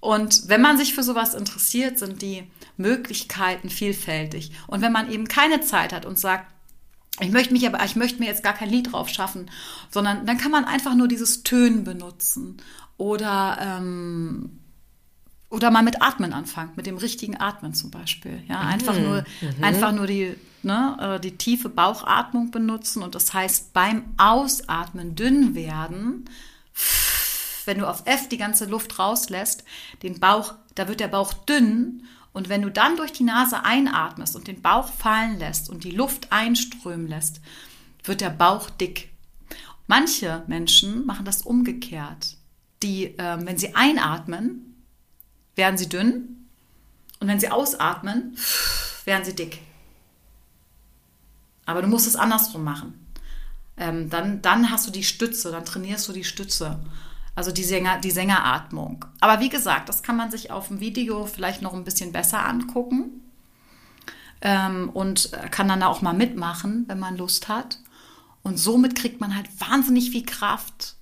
[0.01, 4.51] Und wenn man sich für sowas interessiert, sind die Möglichkeiten vielfältig.
[4.67, 6.53] Und wenn man eben keine Zeit hat und sagt,
[7.21, 9.49] ich möchte mich aber, ich möchte mir jetzt gar kein Lied drauf schaffen,
[9.91, 12.57] sondern dann kann man einfach nur dieses Tönen benutzen
[12.97, 14.62] oder ähm,
[15.53, 18.43] oder mal mit Atmen anfangen, mit dem richtigen Atmen zum Beispiel.
[18.49, 19.03] Ja, einfach mhm.
[19.03, 19.63] nur, mhm.
[19.63, 25.55] einfach nur die, ne, äh, die tiefe Bauchatmung benutzen und das heißt beim Ausatmen dünn
[25.55, 26.25] werden.
[27.67, 29.63] Wenn du auf F die ganze Luft rauslässt,
[30.03, 34.35] den Bauch, da wird der Bauch dünn und wenn du dann durch die Nase einatmest
[34.35, 37.43] und den Bauch fallen lässt und die Luft einströmen lässt,
[38.05, 39.11] wird der Bauch dick.
[39.87, 42.39] Manche Menschen machen das umgekehrt.
[42.83, 44.72] Die, äh, wenn sie einatmen,
[45.55, 46.47] werden sie dünn
[47.21, 48.37] und wenn sie ausatmen,
[49.05, 49.61] werden sie dick.
[51.67, 53.07] Aber du musst es andersrum machen.
[53.77, 56.81] Ähm, dann, dann hast du die Stütze, dann trainierst du die Stütze.
[57.35, 59.07] Also die, Sänger, die Sängeratmung.
[59.21, 62.47] Aber wie gesagt, das kann man sich auf dem Video vielleicht noch ein bisschen besser
[62.47, 63.23] angucken
[64.43, 67.79] ähm, und kann dann auch mal mitmachen, wenn man Lust hat.
[68.43, 70.97] Und somit kriegt man halt wahnsinnig viel Kraft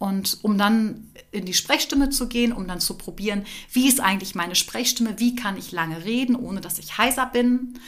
[0.00, 4.34] und um dann in die Sprechstimme zu gehen, um dann zu probieren, wie ist eigentlich
[4.34, 7.78] meine Sprechstimme, wie kann ich lange reden, ohne dass ich heiser bin,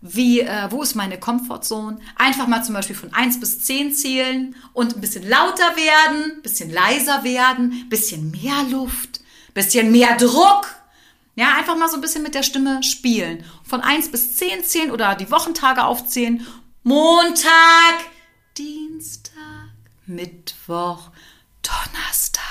[0.00, 4.56] wie, äh, wo ist meine Comfortzone, einfach mal zum Beispiel von 1 bis 10 zählen
[4.72, 9.92] und ein bisschen lauter werden, ein bisschen leiser werden, ein bisschen mehr Luft, ein bisschen
[9.92, 10.74] mehr Druck.
[11.36, 13.44] Ja, einfach mal so ein bisschen mit der Stimme spielen.
[13.64, 16.46] Von 1 bis 10 zählen oder die Wochentage aufzählen.
[16.84, 18.00] Montag,
[18.56, 19.74] Dienstag,
[20.06, 21.10] Mittwoch,
[21.62, 22.50] Donnerstag,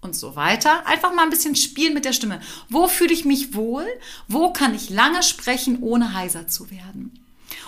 [0.00, 0.86] und so weiter.
[0.86, 2.40] Einfach mal ein bisschen spielen mit der Stimme.
[2.68, 3.86] Wo fühle ich mich wohl?
[4.28, 7.24] Wo kann ich lange sprechen, ohne heiser zu werden?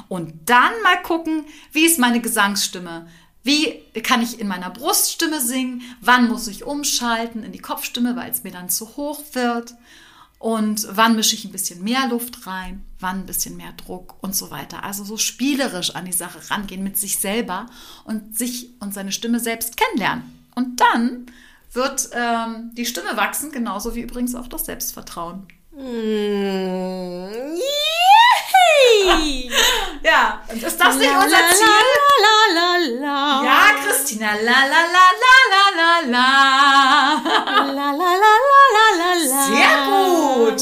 [0.09, 3.09] Und dann mal gucken, wie ist meine Gesangsstimme?
[3.43, 5.83] Wie kann ich in meiner Bruststimme singen?
[6.01, 9.75] Wann muss ich umschalten in die Kopfstimme, weil es mir dann zu hoch wird?
[10.39, 12.85] Und wann mische ich ein bisschen mehr Luft rein?
[12.99, 14.85] Wann ein bisschen mehr Druck und so weiter?
[14.85, 17.67] Also so spielerisch an die Sache rangehen mit sich selber
[18.05, 20.42] und sich und seine Stimme selbst kennenlernen.
[20.55, 21.27] Und dann
[21.73, 25.47] wird ähm, die Stimme wachsen, genauso wie übrigens auch das Selbstvertrauen.
[25.73, 27.59] Mm,
[30.03, 31.67] Ja, und ist das nicht unser Ziel?
[32.23, 33.45] La, la, la, la.
[33.45, 36.27] Ja, Christina, la la la la la la la.
[37.57, 38.35] La, la, la, la,
[38.77, 39.43] la, la, la.
[39.47, 40.61] Sehr gut.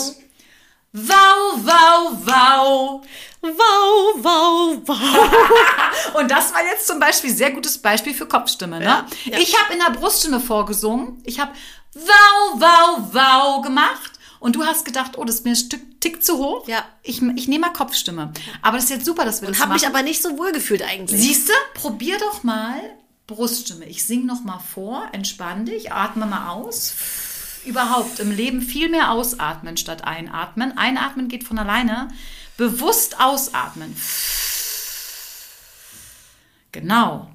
[0.93, 3.03] Wow, wow, wow.
[3.43, 6.15] Wow, wow, wow.
[6.21, 8.79] Und das war jetzt zum Beispiel sehr gutes Beispiel für Kopfstimme.
[8.79, 8.85] Ne?
[8.85, 9.39] Ja, ja.
[9.39, 11.23] Ich habe in der Bruststimme vorgesungen.
[11.25, 11.53] Ich habe
[11.95, 14.13] wow, wow, wow gemacht.
[14.41, 16.67] Und du hast gedacht, oh, das ist mir ein Stück Tick zu hoch.
[16.67, 16.85] Ja.
[17.03, 18.33] Ich, ich nehme mal Kopfstimme.
[18.63, 19.81] Aber das ist jetzt super, dass wir das Habe machen.
[19.81, 21.21] mich aber nicht so wohl gefühlt eigentlich.
[21.21, 22.81] Siehst du, probier doch mal
[23.27, 23.85] Bruststimme.
[23.85, 26.95] Ich sing noch mal vor, entspann dich, atme mal aus.
[27.67, 30.77] Überhaupt im Leben viel mehr ausatmen statt einatmen.
[30.77, 32.09] Einatmen geht von alleine.
[32.61, 33.97] Bewusst ausatmen.
[36.73, 37.31] Genau.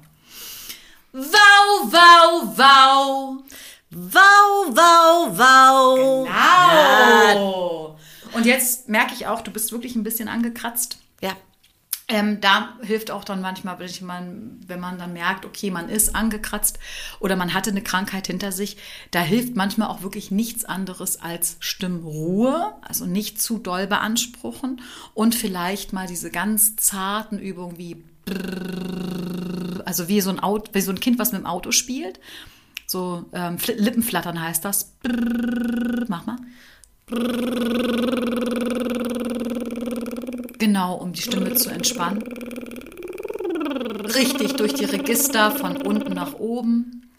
[1.10, 3.42] Wow, wow, wow.
[3.90, 6.28] Wow, wow, wow.
[6.28, 7.98] Genau.
[8.34, 10.98] Und jetzt merke ich auch, du bist wirklich ein bisschen angekratzt.
[11.20, 11.36] Ja.
[12.08, 16.78] Ähm, da hilft auch dann manchmal, wenn, man dann merkt, okay, man ist angekratzt
[17.18, 18.76] oder man hatte eine Krankheit hinter sich,
[19.10, 24.82] da hilft manchmal auch wirklich nichts anderes als Stimmruhe, also nicht zu doll beanspruchen
[25.14, 28.04] und vielleicht mal diese ganz zarten Übungen wie
[29.84, 32.18] also wie so ein Auto, wie so ein Kind, was mit dem Auto spielt.
[32.86, 34.92] So ähm, Fl- Lippenflattern heißt das.
[36.08, 36.36] Mach mal.
[40.58, 42.22] Genau, um die Stimme zu entspannen.
[44.14, 47.10] Richtig durch die Register von unten nach oben.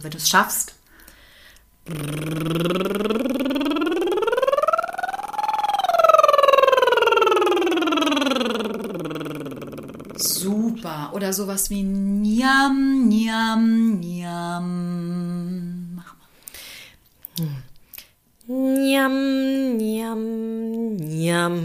[0.00, 0.74] Wenn du es schaffst.
[10.16, 11.10] Super.
[11.14, 15.94] Oder sowas wie Niam, Niam, Niam.
[15.94, 16.28] Mach mal.
[18.88, 19.16] Njam,
[19.76, 20.22] njam,
[20.96, 21.56] njam.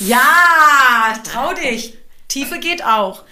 [0.00, 1.94] Ja, trau dich.
[2.28, 3.24] Tiefe geht auch.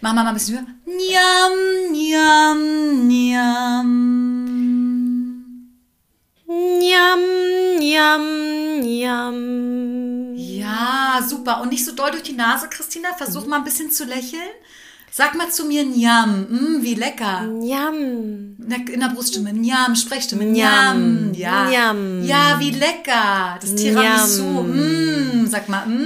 [0.00, 0.66] Mach mal mal ein bisschen höher.
[1.00, 1.54] Niam,
[1.90, 3.90] niam, niam.
[6.46, 7.22] Njam,
[7.80, 8.24] njam,
[8.82, 9.36] njam.
[10.36, 11.60] Ja, super.
[11.62, 13.08] Und nicht so doll durch die Nase, Christina.
[13.18, 14.52] Versuch mal ein bisschen zu lächeln.
[15.16, 16.46] Sag mal zu mir Niam.
[16.50, 17.46] Mm, wie lecker.
[17.46, 17.96] Njam.
[18.92, 19.50] In der, Bruststimme.
[19.50, 20.44] Niam, Sprechstimme.
[20.44, 21.30] Njam.
[21.30, 21.34] Niam.
[21.34, 21.68] Ja.
[21.70, 22.22] Njam.
[22.22, 23.56] Ja, wie lecker.
[23.58, 24.44] Das Tiramisu.
[24.44, 25.86] Mm, sag mal.
[25.86, 26.02] Mm.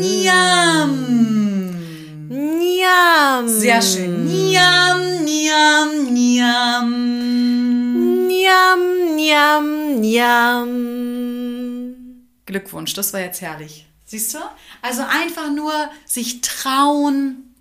[0.00, 0.90] Niam.
[2.30, 3.48] Njam.
[3.48, 4.24] Sehr schön.
[4.24, 6.90] Niam, niam, niam.
[8.26, 8.80] Njam,
[9.16, 9.66] njam,
[10.00, 10.68] njam.
[12.46, 13.86] Glückwunsch, das war jetzt herrlich.
[14.04, 14.38] Siehst du?
[14.84, 15.72] Also einfach nur
[16.04, 17.54] sich trauen,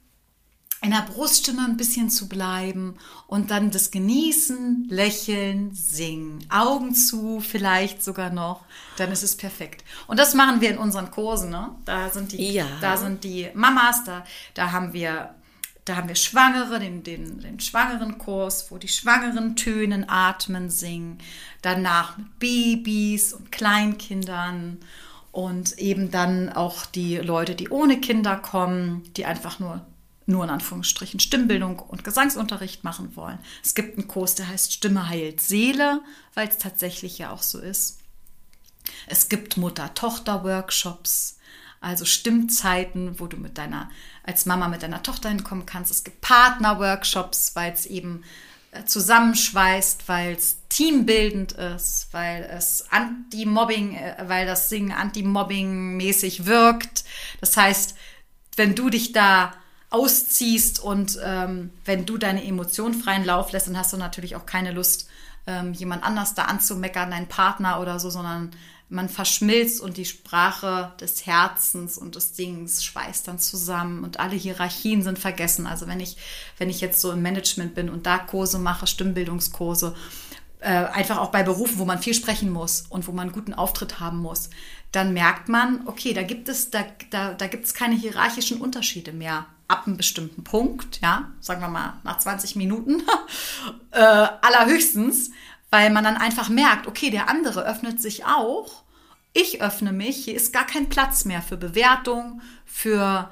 [0.81, 2.95] in der Bruststimme ein bisschen zu bleiben
[3.27, 6.45] und dann das Genießen, Lächeln, Singen.
[6.49, 8.65] Augen zu, vielleicht sogar noch.
[8.97, 9.85] Dann ist es perfekt.
[10.07, 11.49] Und das machen wir in unseren Kursen.
[11.51, 11.69] Ne?
[11.85, 12.65] Da sind die, Ja.
[12.81, 15.33] da sind die Mamas, da, da haben wir
[15.85, 21.17] da haben wir Schwangere, den, den, den Schwangerenkurs, wo die Schwangeren tönen, atmen, singen.
[21.61, 24.79] Danach mit Babys und Kleinkindern
[25.33, 29.83] und eben dann auch die Leute, die ohne Kinder kommen, die einfach nur,
[30.27, 33.39] nur in Anführungsstrichen Stimmbildung und Gesangsunterricht machen wollen.
[33.63, 36.01] Es gibt einen Kurs, der heißt Stimme heilt Seele,
[36.35, 37.97] weil es tatsächlich ja auch so ist.
[39.07, 41.39] Es gibt Mutter-Tochter-Workshops,
[41.81, 43.89] also Stimmzeiten, wo du mit deiner,
[44.21, 45.89] als Mama mit deiner Tochter hinkommen kannst.
[45.89, 48.23] Es gibt Partner-Workshops, weil es eben
[48.69, 57.03] äh, zusammenschweißt, weil es teambildend ist, weil es Anti-Mobbing, äh, weil das Singen Anti-Mobbing-mäßig wirkt.
[57.41, 57.95] Das heißt,
[58.55, 59.53] wenn du dich da
[59.91, 64.47] ausziehst und ähm, wenn du deine Emotionen freien Lauf lässt, dann hast du natürlich auch
[64.47, 65.07] keine Lust,
[65.45, 68.51] ähm, jemand anders da anzumeckern, deinen Partner oder so, sondern
[68.89, 74.35] man verschmilzt und die Sprache des Herzens und des Dings schweißt dann zusammen und alle
[74.35, 75.67] Hierarchien sind vergessen.
[75.67, 76.17] Also wenn ich,
[76.57, 79.95] wenn ich jetzt so im Management bin und da Kurse mache, Stimmbildungskurse,
[80.63, 83.53] äh, einfach auch bei Berufen, wo man viel sprechen muss und wo man einen guten
[83.53, 84.49] Auftritt haben muss,
[84.93, 89.11] dann merkt man, okay, da gibt es, da, da, da gibt es keine hierarchischen Unterschiede
[89.11, 89.45] mehr.
[89.67, 93.01] ab einem bestimmten Punkt, ja, sagen wir mal nach 20 Minuten,
[93.91, 95.31] äh, allerhöchstens,
[95.69, 98.83] weil man dann einfach merkt, okay, der andere öffnet sich auch,
[99.33, 103.31] ich öffne mich, hier ist gar kein Platz mehr für Bewertung, für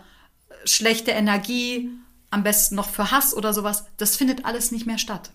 [0.66, 1.92] schlechte Energie,
[2.30, 3.86] am besten noch für Hass oder sowas.
[3.98, 5.32] Das findet alles nicht mehr statt,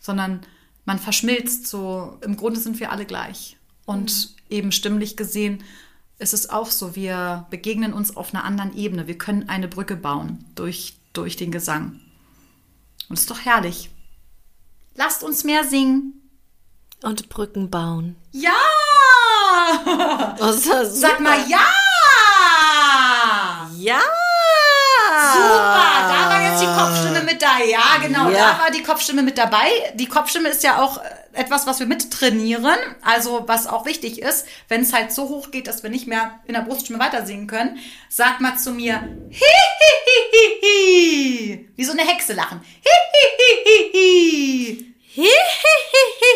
[0.00, 0.40] sondern
[0.88, 3.58] man verschmilzt so, im Grunde sind wir alle gleich.
[3.84, 4.56] Und mhm.
[4.56, 5.62] eben stimmlich gesehen
[6.18, 9.06] ist es auch so, wir begegnen uns auf einer anderen Ebene.
[9.06, 12.00] Wir können eine Brücke bauen durch, durch den Gesang.
[13.10, 13.90] Und es ist doch herrlich.
[14.94, 16.14] Lasst uns mehr singen.
[17.02, 18.16] Und Brücken bauen.
[18.32, 18.50] Ja!
[20.38, 21.60] Das ist Sag mal ja!
[23.76, 24.00] Ja!
[25.34, 26.27] Super, da
[26.60, 27.58] jetzt die Kopfstimme mit da.
[27.58, 28.38] Ja, genau, ja.
[28.38, 29.68] da war die Kopfstimme mit dabei.
[29.94, 31.00] Die Kopfstimme ist ja auch
[31.32, 32.78] etwas, was wir mittrainieren.
[33.02, 36.40] Also, was auch wichtig ist, wenn es halt so hoch geht, dass wir nicht mehr
[36.46, 37.78] in der Bruststimme weiter singen können,
[38.08, 39.00] sag mal zu mir, hi,
[39.30, 41.68] hi, hi, hi, hi.
[41.76, 42.60] wie so eine Hexe lachen.
[42.60, 44.84] Hi, hi, hi, hi, hi.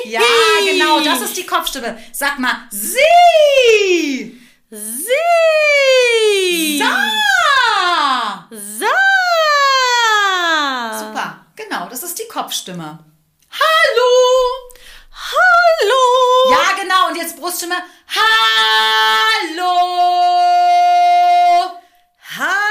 [0.05, 0.21] Ja,
[0.65, 1.99] genau, das ist die Kopfstimme.
[2.13, 4.41] Sag mal, sie.
[4.71, 6.79] Sie.
[6.79, 8.49] Sa.
[8.51, 9.12] Sa.
[11.55, 12.99] Genau, das ist die Kopfstimme.
[13.51, 14.11] Hallo.
[15.13, 16.51] Hallo.
[16.51, 17.77] Ja, genau, und jetzt Bruststimme.
[18.09, 19.73] Hallo.
[22.39, 22.63] Hallo.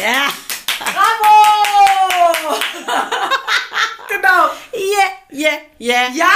[0.00, 0.32] Ja.
[0.78, 1.34] Bravo.
[4.08, 4.50] genau.
[4.72, 6.08] Yeah, yeah, yeah.
[6.14, 6.28] Ja,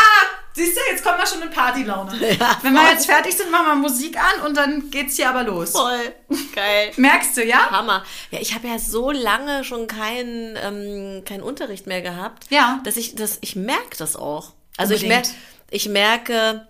[0.65, 2.13] siehst du, jetzt kommen wir schon in Partylaune.
[2.39, 5.43] Ja, Wenn wir jetzt fertig sind, machen wir Musik an und dann geht's hier aber
[5.45, 5.73] los.
[5.73, 6.13] Voll.
[6.55, 6.93] Geil.
[6.97, 7.71] Merkst du, ja?
[7.71, 8.05] Hammer.
[8.31, 12.81] Ja, ich habe ja so lange schon keinen ähm, keinen Unterricht mehr gehabt, Ja.
[12.85, 14.53] dass ich das ich merke das auch.
[14.77, 15.35] Also ich, mer Unbedingt.
[15.71, 16.67] ich merke,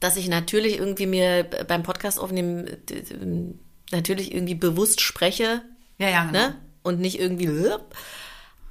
[0.00, 2.68] dass ich natürlich irgendwie mir beim Podcast aufnehmen
[3.92, 5.62] natürlich irgendwie bewusst spreche,
[5.98, 6.32] Ja, ja, genau.
[6.32, 6.60] ne?
[6.82, 7.46] Und nicht irgendwie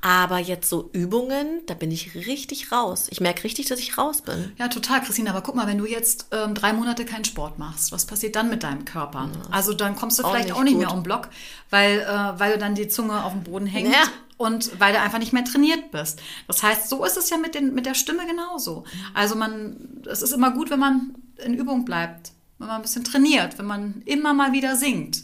[0.06, 3.08] aber jetzt so Übungen, da bin ich richtig raus.
[3.10, 4.52] Ich merke richtig, dass ich raus bin.
[4.58, 5.30] Ja, total, Christine.
[5.30, 8.50] Aber guck mal, wenn du jetzt ähm, drei Monate keinen Sport machst, was passiert dann
[8.50, 9.30] mit deinem Körper?
[9.50, 11.30] Also dann kommst du Auch vielleicht nicht auch nicht mehr um den Block,
[11.70, 14.04] weil, äh, weil du dann die Zunge auf dem Boden hängt Ja.
[14.36, 16.22] und weil du einfach nicht mehr trainiert bist.
[16.48, 18.84] Das heißt, so ist es ja mit, den, mit der Stimme genauso.
[19.14, 23.06] Also man, es ist immer gut, wenn man in Übung bleibt, wenn man ein bisschen
[23.06, 25.24] trainiert, wenn man immer mal wieder singt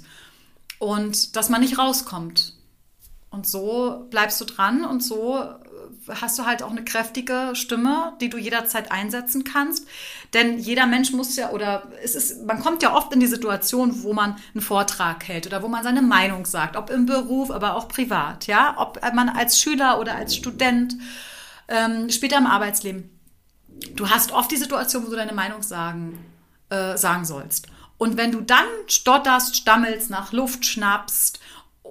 [0.77, 2.53] und dass man nicht rauskommt.
[3.31, 8.13] Und so bleibst du dran und so äh, hast du halt auch eine kräftige Stimme,
[8.21, 9.87] die du jederzeit einsetzen kannst.
[10.33, 14.03] Denn jeder Mensch muss ja, oder es ist, man kommt ja oft in die Situation,
[14.03, 17.75] wo man einen Vortrag hält oder wo man seine Meinung sagt, ob im Beruf, aber
[17.75, 20.95] auch privat, ja, ob man als Schüler oder als Student,
[21.67, 23.11] ähm, später im Arbeitsleben.
[23.95, 26.25] Du hast oft die Situation, wo du deine Meinung sagen,
[26.69, 27.67] äh, sagen sollst.
[27.99, 31.39] Und wenn du dann stotterst, stammelst, nach Luft schnappst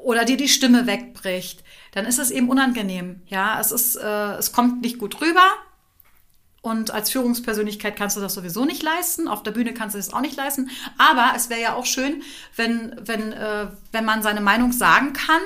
[0.04, 3.22] oder dir die Stimme wegbricht, dann ist es eben unangenehm.
[3.26, 5.44] Ja, es ist, äh, es kommt nicht gut rüber.
[6.60, 9.28] Und als Führungspersönlichkeit kannst du das sowieso nicht leisten.
[9.28, 10.70] Auf der Bühne kannst du das auch nicht leisten.
[10.98, 12.22] Aber es wäre ja auch schön,
[12.56, 15.40] wenn, wenn, äh, wenn man seine Meinung sagen kann,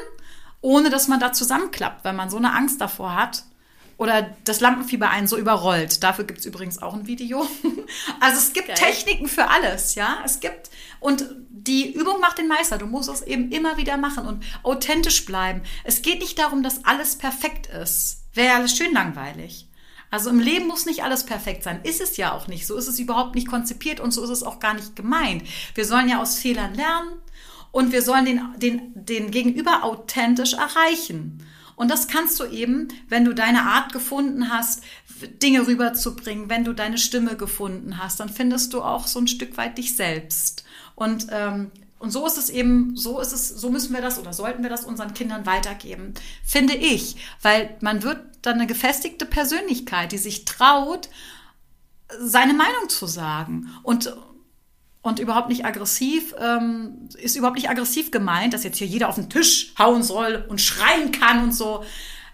[0.63, 3.45] ohne dass man da zusammenklappt, weil man so eine Angst davor hat.
[3.97, 6.03] Oder das Lampenfieber einen so überrollt.
[6.03, 7.47] Dafür gibt es übrigens auch ein Video.
[8.21, 8.77] Also es gibt Geil.
[8.77, 10.19] Techniken für alles, ja.
[10.25, 10.71] Es gibt,
[11.01, 12.79] und die Übung macht den Meister.
[12.79, 15.63] Du musst es eben immer wieder machen und authentisch bleiben.
[15.85, 18.25] Es geht nicht darum, dass alles perfekt ist.
[18.33, 19.69] Wäre ja alles schön langweilig.
[20.11, 21.81] Also im Leben muss nicht alles perfekt sein.
[21.85, 22.67] Ist es ja auch nicht.
[22.67, 25.43] So ist es überhaupt nicht konzipiert und so ist es auch gar nicht gemeint.
[25.75, 27.15] Wir sollen ja aus Fehlern lernen
[27.71, 31.45] und wir sollen den, den, den Gegenüber authentisch erreichen.
[31.77, 34.83] Und das kannst du eben, wenn du deine Art gefunden hast,
[35.43, 39.57] Dinge rüberzubringen, wenn du deine Stimme gefunden hast, dann findest du auch so ein Stück
[39.57, 40.65] weit dich selbst.
[40.95, 44.33] Und, ähm, und so ist es eben, so ist es, so müssen wir das oder
[44.33, 46.15] sollten wir das unseren Kindern weitergeben,
[46.45, 47.17] finde ich.
[47.41, 51.09] Weil man wird dann eine gefestigte Persönlichkeit, die sich traut,
[52.19, 53.71] seine Meinung zu sagen.
[53.83, 54.15] Und
[55.03, 59.17] und überhaupt nicht aggressiv, ähm, ist überhaupt nicht aggressiv gemeint, dass jetzt hier jeder auf
[59.17, 61.85] den Tisch hauen soll und schreien kann und so.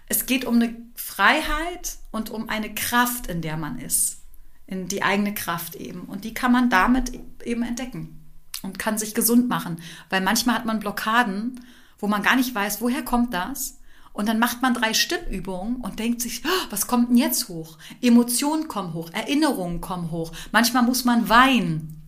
[0.07, 4.21] Es geht um eine Freiheit und um eine Kraft, in der man ist.
[4.67, 6.01] In die eigene Kraft eben.
[6.01, 7.11] Und die kann man damit
[7.43, 8.23] eben entdecken
[8.61, 9.81] und kann sich gesund machen.
[10.11, 11.61] Weil manchmal hat man Blockaden,
[11.97, 13.79] wo man gar nicht weiß, woher kommt das?
[14.13, 17.77] Und dann macht man drei Stimmübungen und denkt sich, "Oh, was kommt denn jetzt hoch?
[18.01, 20.31] Emotionen kommen hoch, Erinnerungen kommen hoch.
[20.51, 21.98] Manchmal muss man weinen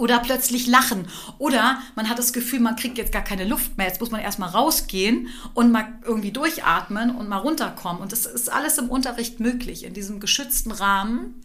[0.00, 1.06] oder plötzlich lachen.
[1.36, 3.86] Oder man hat das Gefühl, man kriegt jetzt gar keine Luft mehr.
[3.86, 8.00] Jetzt muss man erstmal rausgehen und mal irgendwie durchatmen und mal runterkommen.
[8.00, 11.42] Und das ist alles im Unterricht möglich, in diesem geschützten Rahmen,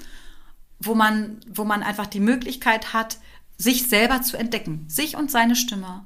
[0.80, 3.18] wo man, wo man einfach die Möglichkeit hat,
[3.58, 6.06] sich selber zu entdecken, sich und seine Stimme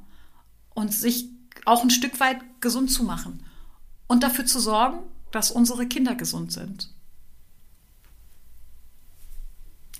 [0.74, 1.30] und sich
[1.66, 3.43] auch ein Stück weit gesund zu machen
[4.08, 5.00] und dafür zu sorgen,
[5.32, 6.89] dass unsere Kinder gesund sind.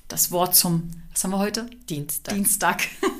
[0.10, 1.68] Das Wort zum, was haben wir heute?
[1.88, 2.36] Dienstag.
[2.36, 2.82] Dienstag.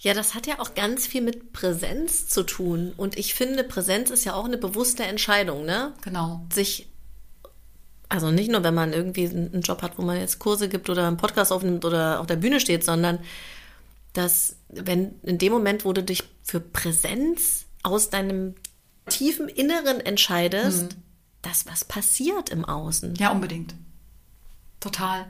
[0.00, 2.92] Ja, das hat ja auch ganz viel mit Präsenz zu tun.
[2.96, 5.92] Und ich finde, Präsenz ist ja auch eine bewusste Entscheidung, ne?
[6.02, 6.46] Genau.
[6.52, 6.88] Sich,
[8.08, 11.06] also nicht nur, wenn man irgendwie einen Job hat, wo man jetzt Kurse gibt oder
[11.08, 13.18] einen Podcast aufnimmt oder auf der Bühne steht, sondern
[14.12, 18.54] dass, wenn in dem Moment, wo du dich für Präsenz aus deinem
[19.08, 21.02] tiefen Inneren entscheidest, mhm.
[21.42, 23.16] dass was passiert im Außen.
[23.16, 23.74] Ja, unbedingt.
[24.78, 25.26] Total.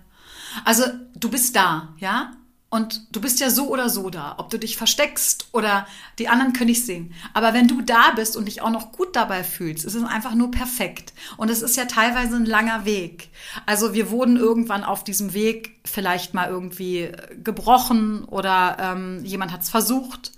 [0.64, 0.84] Also,
[1.14, 2.32] du bist da, ja?
[2.70, 5.86] Und du bist ja so oder so da, ob du dich versteckst oder
[6.18, 7.14] die anderen können dich sehen.
[7.32, 10.34] Aber wenn du da bist und dich auch noch gut dabei fühlst, ist es einfach
[10.34, 11.14] nur perfekt.
[11.38, 13.30] Und es ist ja teilweise ein langer Weg.
[13.64, 17.10] Also wir wurden irgendwann auf diesem Weg vielleicht mal irgendwie
[17.42, 20.32] gebrochen oder ähm, jemand hat es versucht.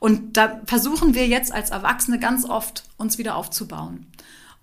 [0.00, 4.07] Und da versuchen wir jetzt als Erwachsene ganz oft, uns wieder aufzubauen.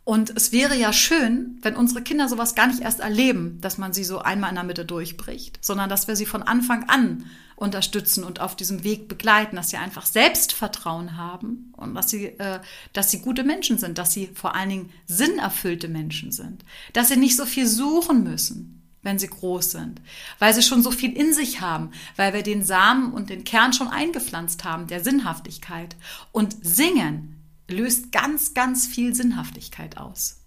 [0.05, 3.91] Und es wäre ja schön, wenn unsere Kinder sowas gar nicht erst erleben, dass man
[3.91, 7.25] sie so einmal in der Mitte durchbricht, sondern dass wir sie von Anfang an
[7.55, 12.59] unterstützen und auf diesem Weg begleiten, dass sie einfach Selbstvertrauen haben und dass sie, äh,
[12.93, 17.17] dass sie gute Menschen sind, dass sie vor allen Dingen sinnerfüllte Menschen sind, dass sie
[17.17, 20.01] nicht so viel suchen müssen, wenn sie groß sind,
[20.37, 23.73] weil sie schon so viel in sich haben, weil wir den Samen und den Kern
[23.73, 25.95] schon eingepflanzt haben, der Sinnhaftigkeit.
[26.31, 27.34] Und singen
[27.67, 30.41] löst ganz, ganz viel Sinnhaftigkeit aus.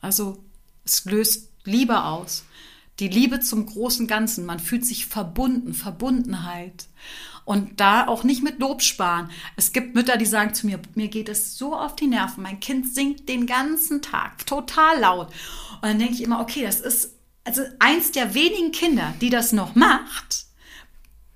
[0.00, 0.44] Also
[0.84, 2.44] es löst Liebe aus.
[3.00, 4.46] Die Liebe zum großen Ganzen.
[4.46, 6.86] Man fühlt sich verbunden, Verbundenheit.
[7.44, 9.30] Und da auch nicht mit Lob sparen.
[9.56, 12.42] Es gibt Mütter, die sagen zu mir, mir geht es so auf die Nerven.
[12.42, 15.28] Mein Kind singt den ganzen Tag total laut.
[15.74, 19.52] Und dann denke ich immer, okay, das ist also eins der wenigen Kinder, die das
[19.52, 20.46] noch macht.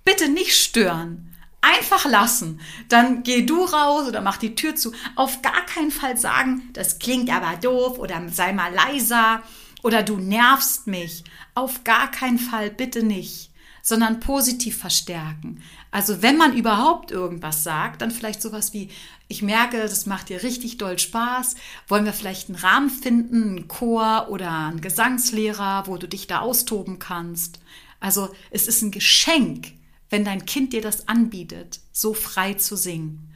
[0.05, 1.28] Bitte nicht stören.
[1.61, 2.61] Einfach lassen.
[2.89, 4.93] Dann geh du raus oder mach die Tür zu.
[5.17, 9.43] Auf gar keinen Fall sagen, das klingt aber doof oder sei mal leiser
[9.83, 11.25] oder du nervst mich.
[11.55, 13.51] Auf gar keinen Fall bitte nicht,
[13.83, 15.63] sondern positiv verstärken.
[15.91, 18.91] Also wenn man überhaupt irgendwas sagt, dann vielleicht sowas wie,
[19.27, 21.57] ich merke, das macht dir richtig doll Spaß.
[21.89, 26.41] Wollen wir vielleicht einen Rahmen finden, einen Chor oder einen Gesangslehrer, wo du dich da
[26.41, 27.59] austoben kannst?
[28.01, 29.73] Also es ist ein Geschenk,
[30.11, 33.33] wenn dein Kind dir das anbietet, so frei zu singen.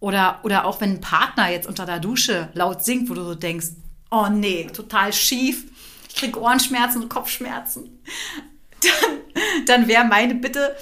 [0.00, 3.34] Oder, oder auch wenn ein Partner jetzt unter der Dusche laut singt, wo du so
[3.34, 3.68] denkst,
[4.10, 5.64] oh nee, total schief,
[6.08, 8.02] ich krieg Ohrenschmerzen und Kopfschmerzen.
[8.80, 10.74] Dann, dann wäre meine Bitte,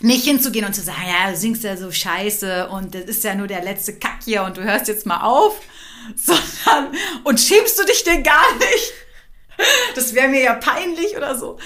[0.00, 3.34] nicht hinzugehen und zu sagen, ja, du singst ja so scheiße und das ist ja
[3.34, 5.58] nur der letzte Kack hier und du hörst jetzt mal auf,
[6.16, 6.94] sondern,
[7.24, 8.92] und schämst du dich denn gar nicht?
[9.94, 11.58] Das wäre mir ja peinlich oder so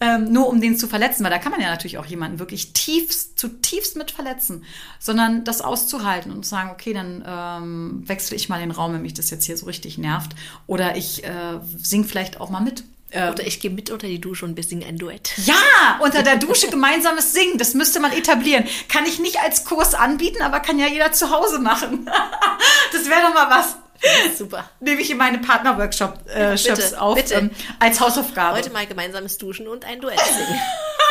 [0.00, 2.72] ähm, nur um den zu verletzen, weil da kann man ja natürlich auch jemanden wirklich
[2.72, 4.64] tiefst, zutiefst mit verletzen,
[4.98, 9.02] sondern das auszuhalten und zu sagen, okay, dann ähm, wechsle ich mal den Raum, wenn
[9.02, 10.32] mich das jetzt hier so richtig nervt.
[10.66, 12.84] Oder ich äh, sing vielleicht auch mal mit.
[13.14, 15.32] Ähm, Oder ich gehe mit unter die Dusche und wir singen ein Duett.
[15.38, 18.64] Ja, unter der Dusche gemeinsames Singen, das müsste man etablieren.
[18.88, 22.10] Kann ich nicht als Kurs anbieten, aber kann ja jeder zu Hause machen.
[22.92, 23.76] das wäre doch mal was.
[24.36, 24.70] Super.
[24.80, 27.34] Nehme ich in meine Partner-Workshops äh, auf bitte.
[27.34, 28.58] Ähm, als Hausaufgabe.
[28.58, 30.60] Heute mal gemeinsames Duschen und ein Duett singen.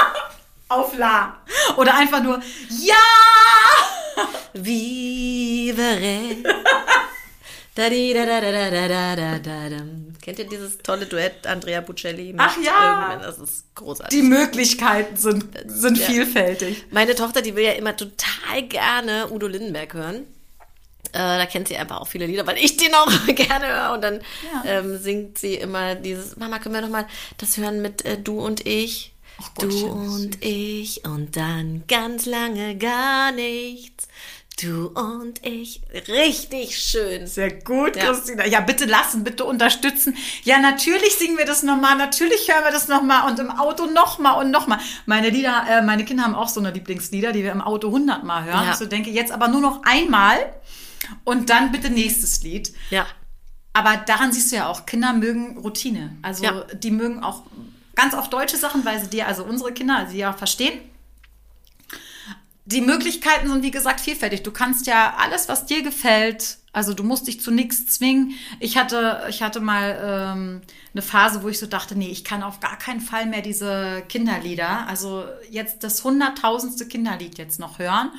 [0.69, 1.37] auf La.
[1.77, 2.95] Oder einfach nur Ja!
[4.53, 6.37] Vivere.
[7.75, 9.81] da -di -da -da -da -da -da -da -da -da.
[10.21, 12.35] Kennt ihr dieses tolle Duett Andrea Bucelli?
[12.37, 13.19] Ach ja.
[13.21, 14.17] Das ist großartig.
[14.17, 16.05] Die Möglichkeiten sind, äh, sind ja.
[16.05, 16.85] vielfältig.
[16.91, 20.27] Meine Tochter, die will ja immer total gerne Udo Lindenberg hören.
[21.11, 23.93] Äh, da kennt sie einfach auch viele Lieder, weil ich den auch gerne höre.
[23.93, 24.21] Und dann
[24.53, 24.79] ja.
[24.79, 28.39] ähm, singt sie immer dieses, Mama, können wir noch mal das hören mit äh, Du
[28.39, 29.13] und ich?
[29.55, 34.07] Gott, du und ich und dann ganz lange gar nichts.
[34.61, 35.81] Du und ich.
[36.07, 37.25] Richtig schön.
[37.25, 38.05] Sehr gut, ja.
[38.05, 38.45] Christina.
[38.45, 40.15] Ja, bitte lassen, bitte unterstützen.
[40.43, 44.43] Ja, natürlich singen wir das nochmal, natürlich hören wir das nochmal und im Auto nochmal
[44.43, 44.77] und nochmal.
[45.07, 48.45] Meine Lieder, äh, meine Kinder haben auch so eine Lieblingslieder, die wir im Auto hundertmal
[48.45, 48.67] hören.
[48.67, 48.75] Ja.
[48.75, 50.53] So denke jetzt aber nur noch einmal
[51.23, 52.73] und dann bitte nächstes Lied.
[52.89, 53.05] Ja.
[53.73, 56.15] Aber daran siehst du ja auch, Kinder mögen Routine.
[56.21, 56.63] Also ja.
[56.73, 57.43] die mögen auch
[57.95, 60.79] ganz oft deutsche Sachen, weil sie dir, also unsere Kinder, also die ja verstehen.
[62.65, 64.43] Die Möglichkeiten sind, wie gesagt, vielfältig.
[64.43, 68.35] Du kannst ja alles, was dir gefällt, also du musst dich zu nichts zwingen.
[68.59, 70.61] Ich hatte, ich hatte mal ähm,
[70.93, 74.03] eine Phase, wo ich so dachte, nee, ich kann auf gar keinen Fall mehr diese
[74.09, 78.11] Kinderlieder, also jetzt das hunderttausendste Kinderlied jetzt noch hören.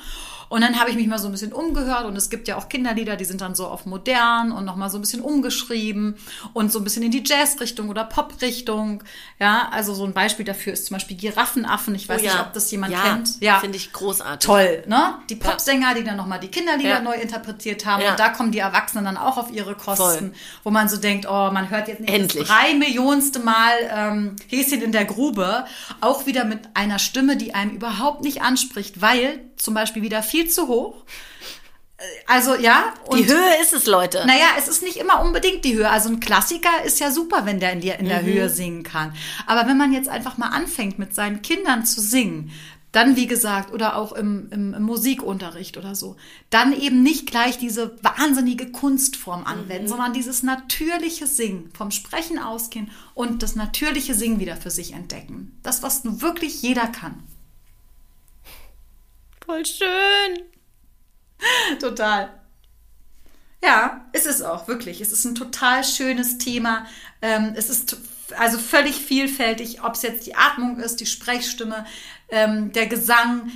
[0.49, 2.69] Und dann habe ich mich mal so ein bisschen umgehört und es gibt ja auch
[2.69, 6.15] Kinderlieder, die sind dann so auf modern und nochmal so ein bisschen umgeschrieben
[6.53, 9.03] und so ein bisschen in die Jazz-Richtung oder Pop-Richtung.
[9.39, 11.95] Ja, also so ein Beispiel dafür ist zum Beispiel Giraffenaffen.
[11.95, 12.31] Ich weiß Oh ja.
[12.33, 13.41] nicht, ob das jemand ja, kennt.
[13.41, 14.45] Ja, finde ich großartig.
[14.45, 15.15] toll, ne?
[15.29, 19.05] Die Popsänger, die dann nochmal die Kinderlieder neu interpretiert haben und da kommen die Erwachsenen
[19.05, 20.31] dann auch auf ihre Kosten, Voll.
[20.63, 22.47] wo man so denkt, oh, man hört jetzt nicht Endlich.
[22.47, 25.65] das drei Millionste Mal ähm, Häschen in der Grube,
[26.01, 30.49] auch wieder mit einer Stimme, die einem überhaupt nicht anspricht, weil zum Beispiel wieder viel
[30.49, 31.03] zu hoch.
[31.97, 34.23] Äh, Also ja, und Die Höhe ist es, Leute.
[34.25, 35.89] naja, es ist nicht immer unbedingt die Höhe.
[35.89, 39.13] Also ein Klassiker ist ja super, wenn der in, die, in der Höhe singen kann.
[39.47, 42.51] Aber wenn man jetzt einfach mal anfängt, mit seinen Kindern zu singen,
[42.91, 46.15] dann wie gesagt, oder auch im, im, im Musikunterricht oder so,
[46.49, 52.89] dann eben nicht gleich diese wahnsinnige Kunstform anwenden, sondern dieses natürliche Singen, vom Sprechen ausgehen
[53.13, 55.59] und das natürliche Singen wieder für sich entdecken.
[55.61, 57.21] Das, was nun wirklich jeder kann.
[59.45, 60.43] Voll schön.
[61.79, 62.33] Total.
[63.63, 65.01] Ja, es ist auch, wirklich.
[65.01, 66.85] Es ist ein total schönes Thema.
[67.21, 67.97] Ähm, es ist
[68.37, 71.85] also völlig vielfältig, ob es jetzt die Atmung ist, die Sprechstimme,
[72.29, 73.51] ähm, der Gesang,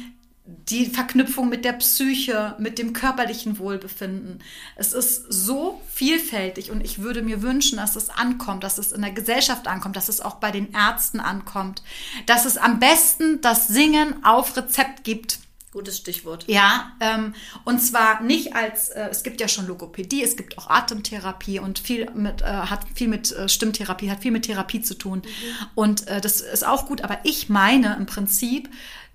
[0.46, 4.44] die Verknüpfung mit der Psyche, mit dem körperlichen Wohlbefinden.
[4.76, 9.02] Es ist so vielfältig und ich würde mir wünschen, dass es ankommt, dass es in
[9.02, 11.84] der Gesellschaft ankommt, dass es auch bei den Ärzten ankommt,
[12.26, 15.40] dass es am besten das Singen auf Rezept gibt.
[15.72, 16.46] Gutes Stichwort.
[16.48, 20.68] Ja, ähm, und zwar nicht als, äh, es gibt ja schon Logopädie, es gibt auch
[20.68, 24.96] Atemtherapie und viel mit, äh, hat viel mit äh, Stimmtherapie, hat viel mit Therapie zu
[24.96, 25.22] tun.
[25.76, 28.68] Und äh, das ist auch gut, aber ich meine im Prinzip,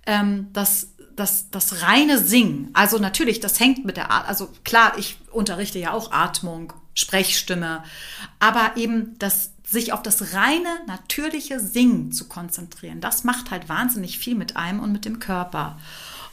[0.07, 4.97] ähm, dass das, das reine Singen, also natürlich, das hängt mit der Art, also klar,
[4.97, 7.83] ich unterrichte ja auch Atmung, Sprechstimme,
[8.39, 14.19] aber eben das sich auf das reine, natürliche Singen zu konzentrieren, das macht halt wahnsinnig
[14.19, 15.79] viel mit einem und mit dem Körper.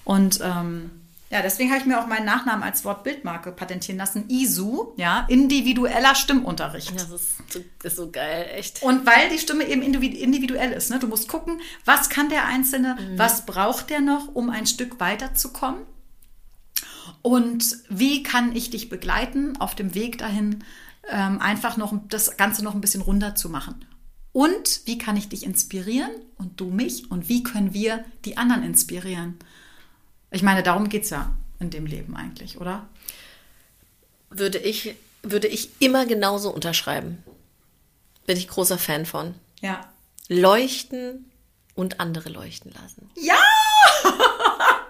[0.04, 0.92] Und ähm,
[1.32, 4.30] ja, deswegen habe ich mir auch meinen Nachnamen als Wortbildmarke patentieren lassen.
[4.30, 6.94] ISU, ja, individueller Stimmunterricht.
[6.94, 8.84] Das ist so, ist so geil, echt.
[8.84, 11.00] Und weil die Stimme eben individu- individuell ist, ne?
[11.00, 15.82] du musst gucken, was kann der Einzelne, was braucht der noch, um ein Stück weiterzukommen?
[17.22, 20.64] Und wie kann ich dich begleiten auf dem Weg dahin,
[21.10, 23.86] ähm, einfach noch das Ganze noch ein bisschen runder zu machen?
[24.34, 27.10] Und wie kann ich dich inspirieren und du mich?
[27.12, 29.38] Und wie können wir die anderen inspirieren?
[30.32, 32.88] Ich meine, darum geht es ja in dem Leben eigentlich, oder?
[34.30, 37.24] Würde ich, würde ich immer genauso unterschreiben.
[38.26, 39.36] Bin ich großer Fan von.
[39.62, 39.90] Ja.
[40.30, 41.30] Leuchten
[41.76, 43.10] und andere leuchten lassen.
[43.16, 43.36] Ja!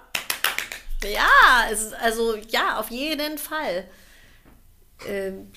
[1.03, 3.87] Ja, es ist also ja, auf jeden Fall.
[5.07, 5.51] Ähm,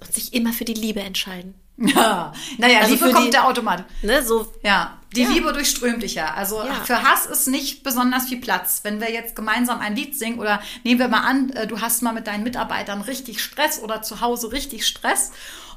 [0.00, 1.54] und sich immer für die Liebe entscheiden.
[1.76, 2.32] Ja.
[2.58, 3.84] Naja, Also Liebe kommt die- der Automat.
[4.02, 5.28] Ne, so Ja, die Ja.
[5.30, 6.32] Liebe durchströmt dich ja.
[6.34, 6.72] Also Ja.
[6.84, 8.80] für Hass ist nicht besonders viel Platz.
[8.84, 12.02] Wenn wir jetzt gemeinsam ein Lied singen oder nehmen wir mal an, äh, du hast
[12.02, 15.32] mal mit deinen Mitarbeitern richtig Stress oder zu Hause richtig Stress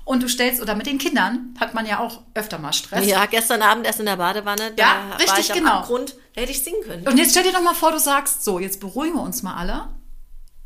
[0.06, 3.06] und du stellst, oder mit den Kindern hat man ja auch öfter mal Stress.
[3.08, 5.72] Ja, gestern Abend erst in der Badewanne, da Ja, war richtig, ich am genau.
[5.80, 7.08] Abgrund, da hätte ich singen können.
[7.08, 9.56] Und jetzt stell dir doch mal vor, du sagst, so, jetzt beruhigen wir uns mal
[9.56, 9.90] alle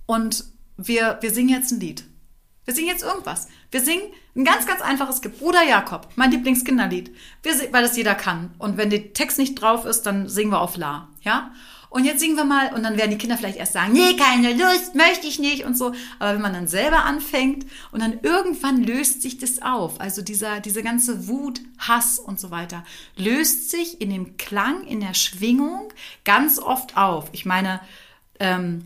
[0.05, 0.43] und
[0.77, 2.03] wir, wir singen jetzt ein Lied.
[2.65, 3.47] Wir singen jetzt irgendwas.
[3.71, 4.03] Wir singen
[4.35, 7.13] ein ganz, ganz einfaches Es gibt Bruder Jakob, mein Lieblingskinderlied.
[7.43, 8.51] Wir, weil das jeder kann.
[8.57, 11.09] Und wenn der Text nicht drauf ist, dann singen wir auf La.
[11.21, 11.51] Ja?
[11.91, 14.53] Und jetzt singen wir mal, und dann werden die Kinder vielleicht erst sagen, nee, keine
[14.53, 15.91] Lust, möchte ich nicht und so.
[16.19, 20.61] Aber wenn man dann selber anfängt und dann irgendwann löst sich das auf, also dieser,
[20.61, 22.85] diese ganze Wut, Hass und so weiter,
[23.17, 25.91] löst sich in dem Klang, in der Schwingung
[26.23, 27.27] ganz oft auf.
[27.33, 27.81] Ich meine,
[28.39, 28.85] ähm,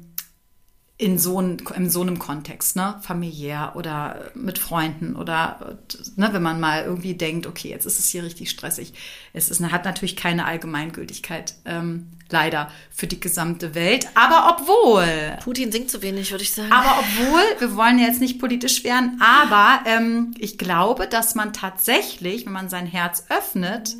[0.97, 5.77] in so, ein, in so einem Kontext, ne, familiär oder mit Freunden oder
[6.15, 8.93] ne, wenn man mal irgendwie denkt, okay, jetzt ist es hier richtig stressig.
[9.33, 14.07] Es ist, hat natürlich keine Allgemeingültigkeit, ähm, leider, für die gesamte Welt.
[14.15, 16.71] Aber obwohl, Putin singt zu wenig, würde ich sagen.
[16.71, 22.45] aber obwohl, wir wollen jetzt nicht politisch werden, aber ähm, ich glaube, dass man tatsächlich,
[22.45, 23.95] wenn man sein Herz öffnet,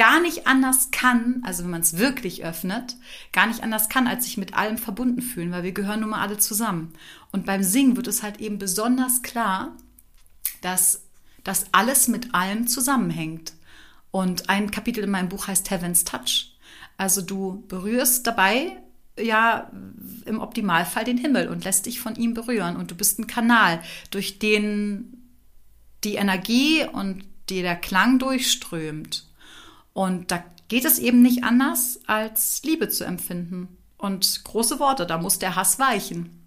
[0.00, 2.96] gar nicht anders kann, also wenn man es wirklich öffnet,
[3.32, 6.22] gar nicht anders kann, als sich mit allem verbunden fühlen, weil wir gehören nun mal
[6.22, 6.94] alle zusammen.
[7.32, 9.76] Und beim Singen wird es halt eben besonders klar,
[10.62, 11.02] dass
[11.44, 13.52] das alles mit allem zusammenhängt.
[14.10, 16.56] Und ein Kapitel in meinem Buch heißt Heaven's Touch.
[16.96, 18.78] Also du berührst dabei
[19.18, 19.70] ja
[20.24, 22.76] im Optimalfall den Himmel und lässt dich von ihm berühren.
[22.76, 25.26] Und du bist ein Kanal, durch den
[26.04, 29.26] die Energie und die der Klang durchströmt.
[29.92, 33.68] Und da geht es eben nicht anders, als Liebe zu empfinden.
[33.98, 36.40] Und große Worte, da muss der Hass weichen.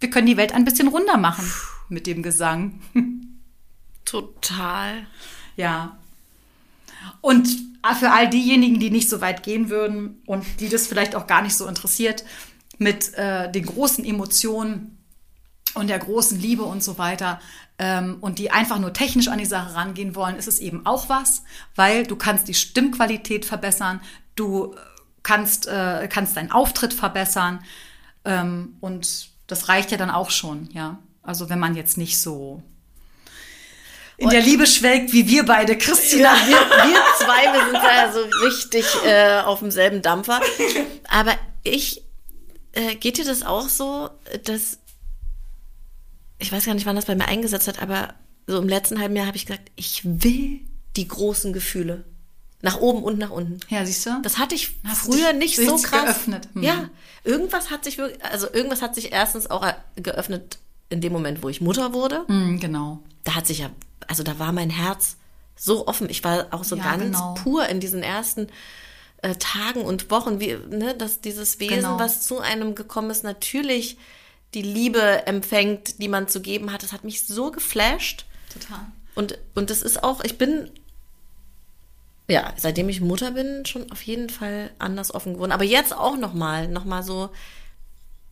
[0.00, 1.50] Wir können die Welt ein bisschen runder machen
[1.88, 2.80] mit dem Gesang.
[4.04, 5.06] Total.
[5.56, 5.98] Ja.
[7.20, 7.48] Und
[7.98, 11.42] für all diejenigen, die nicht so weit gehen würden und die das vielleicht auch gar
[11.42, 12.24] nicht so interessiert,
[12.78, 14.98] mit äh, den großen Emotionen
[15.74, 17.40] und der großen Liebe und so weiter
[17.78, 21.08] ähm, und die einfach nur technisch an die Sache rangehen wollen, ist es eben auch
[21.08, 21.42] was,
[21.74, 24.00] weil du kannst die Stimmqualität verbessern,
[24.34, 24.74] du
[25.22, 27.64] kannst, äh, kannst deinen Auftritt verbessern
[28.24, 30.98] ähm, und das reicht ja dann auch schon, ja.
[31.22, 32.62] Also wenn man jetzt nicht so
[34.18, 36.34] in der Liebe schwelgt, wie wir beide, Christina.
[36.34, 40.40] Ja, wir, wir zwei, wir sind da so richtig äh, auf demselben Dampfer.
[41.08, 42.02] Aber ich,
[42.72, 44.10] äh, geht dir das auch so,
[44.44, 44.80] dass,
[46.38, 48.14] ich weiß gar nicht, wann das bei mir eingesetzt hat, aber
[48.46, 50.60] so im letzten halben Jahr habe ich gesagt, ich will
[50.96, 52.04] die großen Gefühle.
[52.60, 53.60] Nach oben und nach unten.
[53.68, 54.20] Ja, siehst du?
[54.22, 56.02] Das hatte ich Hast früher nicht so krass.
[56.02, 56.48] geöffnet.
[56.54, 56.62] Hm.
[56.64, 56.90] Ja,
[57.22, 59.64] irgendwas hat sich wirklich, also irgendwas hat sich erstens auch
[59.94, 60.58] geöffnet
[60.90, 62.24] in dem Moment, wo ich Mutter wurde.
[62.26, 63.00] Hm, genau.
[63.22, 63.70] Da hat sich ja,
[64.08, 65.18] also da war mein Herz
[65.54, 66.08] so offen.
[66.10, 67.34] Ich war auch so ja, ganz genau.
[67.34, 68.48] pur in diesen ersten
[69.22, 71.98] äh, Tagen und Wochen, wie, ne, dass dieses Wesen, genau.
[72.00, 73.98] was zu einem gekommen ist, natürlich
[74.54, 76.82] die Liebe empfängt, die man zu geben hat.
[76.82, 78.24] Das hat mich so geflasht.
[78.52, 78.86] Total.
[79.14, 80.70] Und, und das ist auch, ich bin
[82.30, 85.52] ja, seitdem ich Mutter bin, schon auf jeden Fall anders offen geworden.
[85.52, 87.30] Aber jetzt auch nochmal, nochmal so.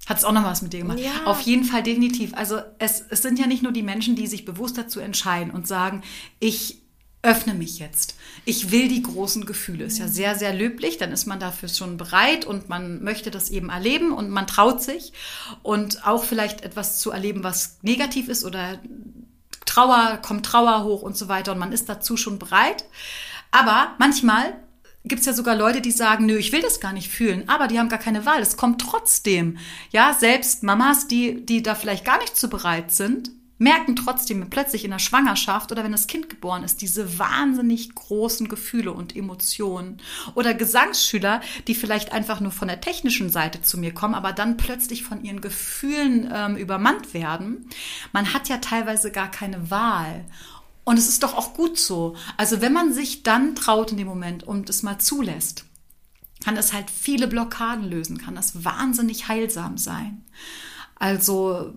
[0.07, 1.01] Hat es auch noch was mit dir gemacht?
[1.01, 1.25] Ja.
[1.25, 2.33] Auf jeden Fall definitiv.
[2.35, 5.67] Also es, es sind ja nicht nur die Menschen, die sich bewusst dazu entscheiden und
[5.67, 6.03] sagen,
[6.39, 6.83] ich
[7.27, 8.14] öffne mich jetzt.
[8.45, 9.85] Ich will die großen Gefühle.
[9.85, 10.97] Ist ja sehr, sehr löblich.
[10.97, 14.83] Dann ist man dafür schon bereit und man möchte das eben erleben und man traut
[14.83, 15.12] sich.
[15.62, 18.79] Und auch vielleicht etwas zu erleben, was negativ ist oder
[19.64, 21.53] Trauer, kommt Trauer hoch und so weiter.
[21.53, 22.85] Und man ist dazu schon bereit.
[23.51, 24.55] Aber manchmal
[25.05, 27.68] gibt es ja sogar Leute, die sagen, nö, ich will das gar nicht fühlen, aber
[27.68, 28.41] die haben gar keine Wahl.
[28.41, 29.59] Es kommt trotzdem.
[29.91, 34.84] Ja, selbst Mamas, die, die da vielleicht gar nicht zu bereit sind, merken trotzdem plötzlich
[34.84, 39.98] in der Schwangerschaft oder wenn das Kind geboren ist, diese wahnsinnig großen Gefühle und Emotionen.
[40.34, 44.57] Oder Gesangsschüler, die vielleicht einfach nur von der technischen Seite zu mir kommen, aber dann
[44.57, 47.68] plötzlich von ihren Gefühlen ähm, übermannt werden.
[48.12, 50.24] Man hat ja teilweise gar keine Wahl.
[50.84, 52.14] Und es ist doch auch gut so.
[52.36, 55.64] Also wenn man sich dann traut in dem Moment und es mal zulässt,
[56.44, 60.24] kann es halt viele Blockaden lösen, kann das wahnsinnig heilsam sein.
[60.94, 61.74] Also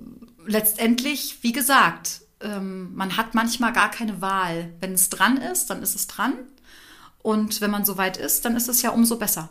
[0.50, 4.74] letztendlich, wie gesagt, ähm, man hat manchmal gar keine Wahl.
[4.80, 6.34] Wenn es dran ist, dann ist es dran.
[7.22, 9.50] Und wenn man so weit ist, dann ist es ja umso besser.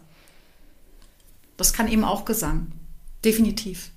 [1.56, 2.72] Das kann eben auch Gesang.
[3.24, 3.90] Definitiv.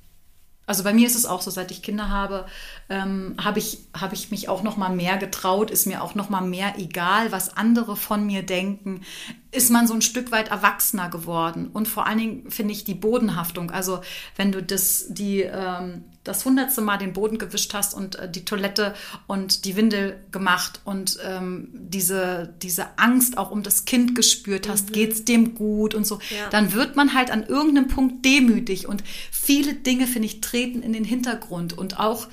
[0.68, 2.46] Also bei mir ist es auch so, seit ich Kinder habe,
[2.88, 6.30] ähm, habe ich, hab ich mich auch noch mal mehr getraut, ist mir auch noch
[6.30, 9.02] mal mehr egal, was andere von mir denken,
[9.52, 11.70] ist man so ein Stück weit erwachsener geworden.
[11.74, 13.70] Und vor allen Dingen finde ich die Bodenhaftung.
[13.70, 14.00] Also
[14.38, 18.46] wenn du das, die, ähm, das hundertste Mal den Boden gewischt hast und äh, die
[18.46, 18.94] Toilette
[19.28, 24.90] und die Windel gemacht und ähm, diese, diese Angst auch um das Kind gespürt hast,
[24.90, 24.94] mhm.
[24.94, 26.50] geht's dem gut und so, ja.
[26.50, 28.88] dann wird man halt an irgendeinem Punkt demütig.
[28.88, 32.28] Und viele Dinge, finde ich, treten in den Hintergrund und auch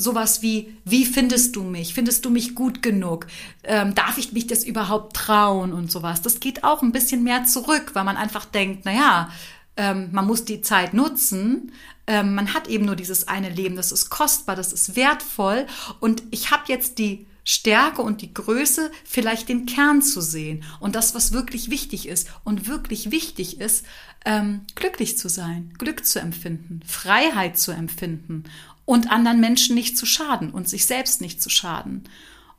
[0.00, 1.92] sowas wie, wie findest du mich?
[1.92, 3.26] Findest du mich gut genug?
[3.64, 6.22] Ähm, darf ich mich das überhaupt trauen und sowas?
[6.22, 9.30] Das geht auch ein bisschen mehr zurück, weil man einfach denkt, naja,
[9.76, 11.72] ähm, man muss die Zeit nutzen.
[12.06, 15.66] Ähm, man hat eben nur dieses eine Leben, das ist kostbar, das ist wertvoll
[16.00, 20.94] und ich habe jetzt die Stärke und die Größe, vielleicht den Kern zu sehen und
[20.94, 22.28] das, was wirklich wichtig ist.
[22.44, 23.84] Und wirklich wichtig ist,
[24.24, 28.44] ähm, glücklich zu sein, Glück zu empfinden, Freiheit zu empfinden
[28.90, 32.08] und anderen Menschen nicht zu schaden und sich selbst nicht zu schaden.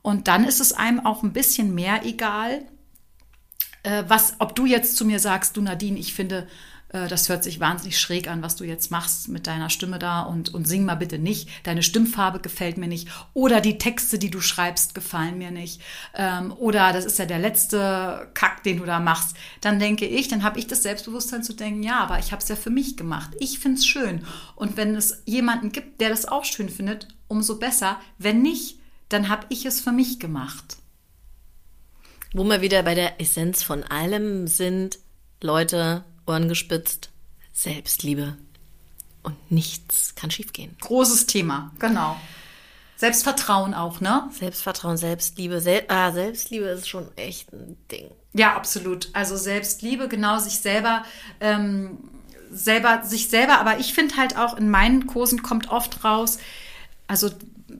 [0.00, 2.64] Und dann ist es einem auch ein bisschen mehr egal,
[3.82, 6.48] äh, was, ob du jetzt zu mir sagst, du Nadine, ich finde,
[6.92, 10.22] äh, das hört sich wahnsinnig schräg an, was du jetzt machst mit deiner Stimme da
[10.22, 11.48] und, und sing mal bitte nicht.
[11.64, 13.08] Deine Stimmfarbe gefällt mir nicht.
[13.34, 15.80] Oder die Texte, die du schreibst, gefallen mir nicht.
[16.14, 19.36] Ähm, oder das ist ja der letzte Kack, den du da machst.
[19.60, 22.48] Dann denke ich, dann habe ich das Selbstbewusstsein zu denken, ja, aber ich habe es
[22.48, 23.30] ja für mich gemacht.
[23.40, 24.24] Ich finde es schön.
[24.54, 27.98] Und wenn es jemanden gibt, der das auch schön findet, umso besser.
[28.18, 28.78] Wenn nicht,
[29.08, 30.76] dann habe ich es für mich gemacht.
[32.34, 34.98] Wo wir wieder bei der Essenz von allem sind,
[35.42, 37.10] Leute, Ohren gespitzt,
[37.52, 38.36] Selbstliebe.
[39.22, 40.76] Und nichts kann schiefgehen.
[40.80, 42.16] Großes Thema, genau.
[42.96, 44.28] Selbstvertrauen auch, ne?
[44.32, 45.60] Selbstvertrauen, Selbstliebe.
[45.60, 48.10] Sel ah, Selbstliebe ist schon echt ein Ding.
[48.32, 49.10] Ja, absolut.
[49.12, 51.04] Also Selbstliebe, genau sich selber,
[51.40, 51.98] ähm,
[52.50, 53.58] selber, sich selber.
[53.58, 56.38] Aber ich finde halt auch in meinen Kursen kommt oft raus,
[57.06, 57.30] also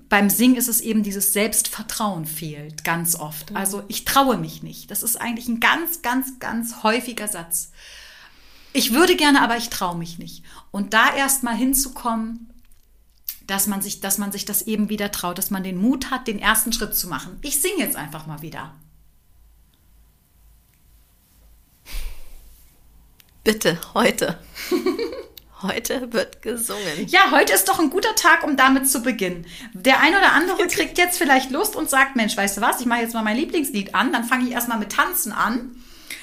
[0.08, 3.50] beim Singen ist es eben dieses Selbstvertrauen fehlt ganz oft.
[3.50, 3.56] Mhm.
[3.56, 4.90] Also ich traue mich nicht.
[4.90, 7.70] Das ist eigentlich ein ganz, ganz, ganz häufiger Satz.
[8.72, 10.44] Ich würde gerne, aber ich traue mich nicht.
[10.70, 12.48] Und da erst mal hinzukommen,
[13.46, 16.26] dass man sich, dass man sich das eben wieder traut, dass man den Mut hat,
[16.26, 17.38] den ersten Schritt zu machen.
[17.42, 18.74] Ich singe jetzt einfach mal wieder.
[23.44, 24.38] Bitte, heute.
[25.62, 27.06] Heute wird gesungen.
[27.06, 29.46] Ja, heute ist doch ein guter Tag, um damit zu beginnen.
[29.72, 32.86] Der ein oder andere kriegt jetzt vielleicht Lust und sagt, Mensch, weißt du was, ich
[32.86, 35.76] mache jetzt mal mein Lieblingslied an, dann fange ich erstmal mit Tanzen an.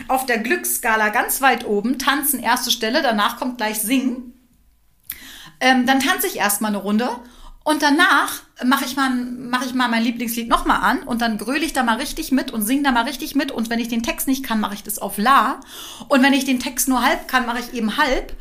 [0.08, 4.34] Auf der Glücksskala ganz weit oben, Tanzen erste Stelle, danach kommt gleich Singen.
[5.60, 7.10] Ähm, dann tanze ich erstmal eine Runde
[7.64, 11.64] und danach mache ich, mal, mach ich mal mein Lieblingslied nochmal an und dann gröle
[11.64, 13.52] ich da mal richtig mit und singe da mal richtig mit.
[13.52, 15.60] Und wenn ich den Text nicht kann, mache ich das auf La.
[16.08, 18.36] Und wenn ich den Text nur halb kann, mache ich eben halb.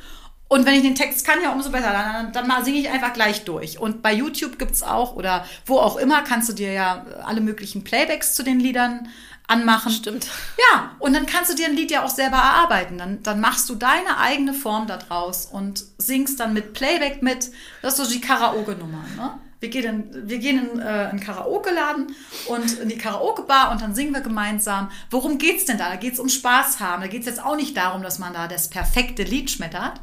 [0.48, 1.92] Und wenn ich den Text kann, ja umso besser.
[1.92, 3.78] Dann, dann mal singe ich einfach gleich durch.
[3.78, 7.84] Und bei YouTube gibt's auch oder wo auch immer kannst du dir ja alle möglichen
[7.84, 9.08] Playbacks zu den Liedern
[9.48, 9.90] anmachen.
[9.90, 10.28] Stimmt.
[10.56, 12.98] Ja, und dann kannst du dir ein Lied ja auch selber erarbeiten.
[12.98, 17.50] Dann, dann machst du deine eigene Form da draus und singst dann mit Playback mit.
[17.82, 19.04] Das ist so die Karaoke-Nummer.
[19.16, 19.30] Ne?
[19.60, 22.14] Wir gehen in, wir gehen in äh, einen Karaoke-Laden
[22.46, 24.90] und in die Karaoke-Bar und dann singen wir gemeinsam.
[25.10, 25.88] Worum geht's denn da?
[25.88, 27.02] Da geht's um Spaß haben.
[27.02, 30.00] Da geht's jetzt auch nicht darum, dass man da das perfekte Lied schmettert,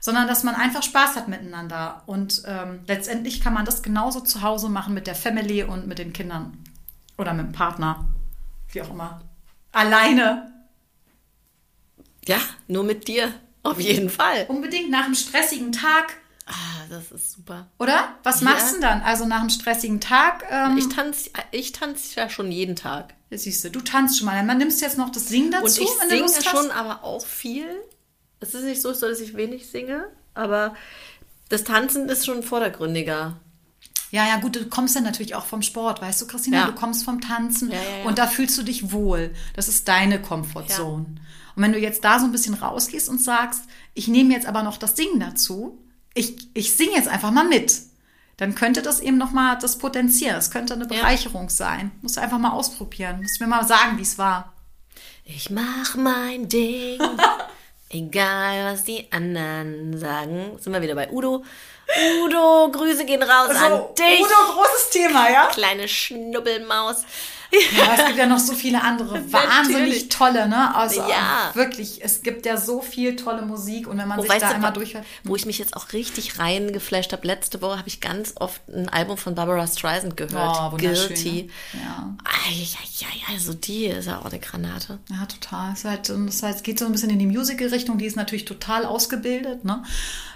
[0.00, 2.02] sondern dass man einfach Spaß hat miteinander.
[2.04, 5.98] Und ähm, letztendlich kann man das genauso zu Hause machen mit der Family und mit
[5.98, 6.58] den Kindern
[7.16, 8.04] oder mit dem Partner,
[8.72, 9.20] wie auch immer.
[9.72, 10.52] Alleine.
[12.26, 13.32] Ja, nur mit dir.
[13.62, 14.46] Auf jeden Fall.
[14.48, 16.14] Unbedingt nach einem stressigen Tag.
[16.46, 17.68] Ah, das ist super.
[17.78, 18.16] Oder?
[18.22, 18.50] Was Ja.
[18.50, 19.02] machst du denn dann?
[19.02, 20.44] Also nach einem stressigen Tag?
[20.50, 23.14] Ähm, Ich tanze ich tanz ja schon jeden Tag.
[23.30, 24.42] siehst du, du tanzt schon mal.
[24.44, 27.24] Man nimmst jetzt noch das Singen dazu, Und ich wenn du singe schon, aber auch
[27.26, 27.68] viel.
[28.40, 30.74] Es ist nicht so, dass ich wenig singe, aber
[31.50, 33.36] das Tanzen ist schon vordergründiger.
[34.10, 36.58] Ja, ja, gut, du kommst ja natürlich auch vom Sport, weißt du, Christina?
[36.58, 36.66] Ja.
[36.66, 39.34] Du kommst vom Tanzen Ja, ja, und da fühlst du dich wohl.
[39.54, 41.06] Das ist deine Comfortzone.
[41.56, 44.62] Und wenn du jetzt da so ein bisschen rausgehst und sagst, ich nehme jetzt aber
[44.62, 45.78] noch das Singen dazu,
[46.14, 47.82] ich, ich singe jetzt einfach mal mit,
[48.38, 50.36] dann könnte das eben nochmal das potenzieren.
[50.36, 51.90] Das könnte eine Bereicherung sein.
[52.02, 53.20] Musst du einfach mal ausprobieren.
[53.20, 54.54] Musst mir mal sagen, wie es war.
[55.24, 57.00] Ich mach mein Ding,
[57.90, 60.58] egal was die anderen sagen.
[60.58, 61.44] Sind wir wieder bei Udo.
[62.22, 64.20] Udo, Grüße gehen raus an dich.
[64.20, 65.46] Udo, großes Thema, ja?
[65.46, 67.04] Kleine Schnubbelmaus.
[67.50, 70.74] Ja, es gibt ja noch so viele andere wahnsinnig tolle, ne?
[70.74, 71.50] Also Ja.
[71.54, 74.54] wirklich, es gibt ja so viel tolle Musik und wenn man Oh, sich da du,
[74.54, 75.04] einmal durchhört.
[75.24, 78.88] Wo ich mich jetzt auch richtig reingeflasht habe, letzte Woche habe ich ganz oft ein
[78.88, 80.56] Album von Barbara Streisand gehört.
[80.72, 81.48] Oh, Guilty.
[81.72, 81.80] ne?
[81.80, 82.14] Ja.
[82.24, 82.66] Ai,
[83.32, 84.98] also die ist ja auch eine Granate.
[85.10, 85.72] Ja, total.
[85.72, 87.98] Es, halt, es halt, geht so ein bisschen in die Musical-Richtung.
[87.98, 89.64] Die ist natürlich total ausgebildet.
[89.64, 89.82] Ne?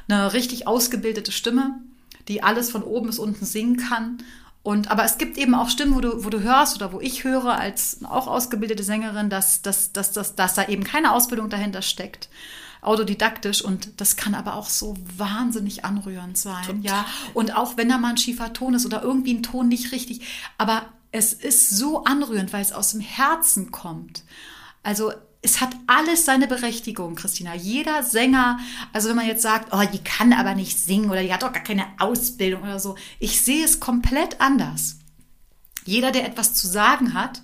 [0.09, 1.75] Eine richtig ausgebildete Stimme,
[2.29, 4.19] die alles von oben bis unten singen kann.
[4.63, 7.25] Und, aber es gibt eben auch Stimmen, wo du, wo du hörst oder wo ich
[7.25, 11.83] höre als auch ausgebildete Sängerin, dass, dass, dass, dass, dass da eben keine Ausbildung dahinter
[11.83, 12.29] steckt.
[12.81, 16.83] Autodidaktisch und das kann aber auch so wahnsinnig anrührend sein.
[16.83, 17.07] Ja.
[17.33, 20.23] Und auch wenn da mal ein schiefer Ton ist oder irgendwie ein Ton nicht richtig.
[20.59, 24.25] Aber es ist so anrührend, weil es aus dem Herzen kommt.
[24.83, 27.55] Also es hat alles seine Berechtigung, Christina.
[27.55, 28.61] Jeder Sänger,
[28.93, 31.53] also wenn man jetzt sagt, oh, die kann aber nicht singen oder die hat doch
[31.53, 34.99] gar keine Ausbildung oder so, ich sehe es komplett anders.
[35.85, 37.43] Jeder, der etwas zu sagen hat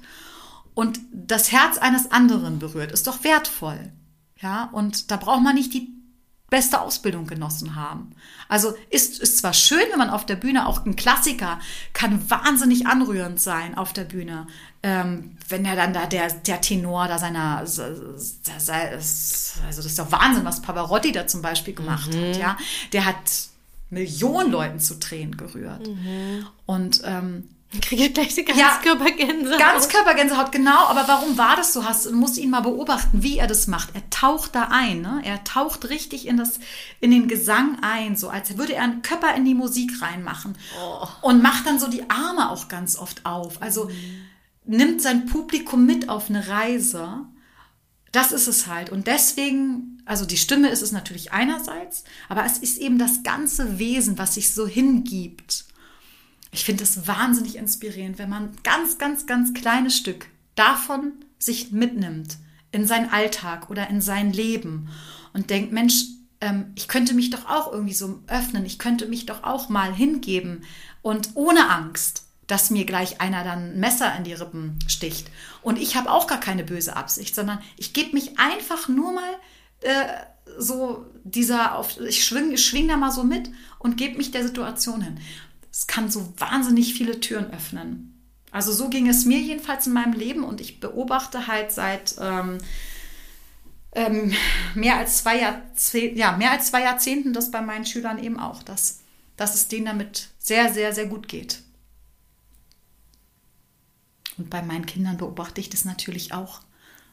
[0.74, 3.92] und das Herz eines anderen berührt, ist doch wertvoll.
[4.40, 5.97] Ja, und da braucht man nicht die
[6.50, 8.12] beste Ausbildung genossen haben.
[8.48, 11.60] Also ist, ist zwar schön, wenn man auf der Bühne auch ein Klassiker
[11.92, 14.46] kann wahnsinnig anrührend sein auf der Bühne,
[14.82, 18.68] ähm, wenn er dann da der, der Tenor da seiner, also das
[19.78, 22.56] ist doch Wahnsinn, was Pavarotti da zum Beispiel gemacht hat, ja.
[22.92, 23.16] Der hat
[23.90, 25.88] Millionen Leuten zu Tränen gerührt.
[26.66, 27.48] Und ähm,
[27.82, 29.58] Kriege ich gleich die Ja, Ganzkörpergänsehaut.
[29.58, 30.86] Ganzkörpergänsehaut, genau.
[30.86, 31.84] Aber warum war das so?
[31.84, 33.90] Hast, du musst ihn mal beobachten, wie er das macht.
[33.94, 35.20] Er taucht da ein, ne?
[35.22, 36.60] Er taucht richtig in das,
[37.00, 40.56] in den Gesang ein, so als würde er einen Körper in die Musik reinmachen.
[41.20, 43.60] Und macht dann so die Arme auch ganz oft auf.
[43.60, 43.90] Also
[44.64, 47.26] nimmt sein Publikum mit auf eine Reise.
[48.12, 48.88] Das ist es halt.
[48.88, 53.78] Und deswegen, also die Stimme ist es natürlich einerseits, aber es ist eben das ganze
[53.78, 55.66] Wesen, was sich so hingibt.
[56.50, 62.36] Ich finde es wahnsinnig inspirierend, wenn man ganz, ganz, ganz kleines Stück davon sich mitnimmt
[62.72, 64.88] in seinen Alltag oder in sein Leben
[65.32, 66.04] und denkt, Mensch,
[66.40, 69.94] ähm, ich könnte mich doch auch irgendwie so öffnen, ich könnte mich doch auch mal
[69.94, 70.64] hingeben
[71.02, 75.30] und ohne Angst, dass mir gleich einer dann ein Messer in die Rippen sticht.
[75.62, 79.34] Und ich habe auch gar keine böse Absicht, sondern ich gebe mich einfach nur mal
[79.82, 80.06] äh,
[80.58, 84.46] so dieser auf, ich schwing, ich schwing da mal so mit und gebe mich der
[84.46, 85.20] Situation hin.
[85.78, 88.20] Es kann so wahnsinnig viele Türen öffnen.
[88.50, 92.58] Also so ging es mir jedenfalls in meinem Leben und ich beobachte halt seit ähm,
[93.92, 94.34] ähm,
[94.74, 98.64] mehr als zwei Jahrzehnten, ja, mehr als zwei Jahrzehnten das bei meinen Schülern eben auch,
[98.64, 99.02] dass,
[99.36, 101.62] dass es denen damit sehr, sehr, sehr gut geht.
[104.36, 106.60] Und bei meinen Kindern beobachte ich das natürlich auch.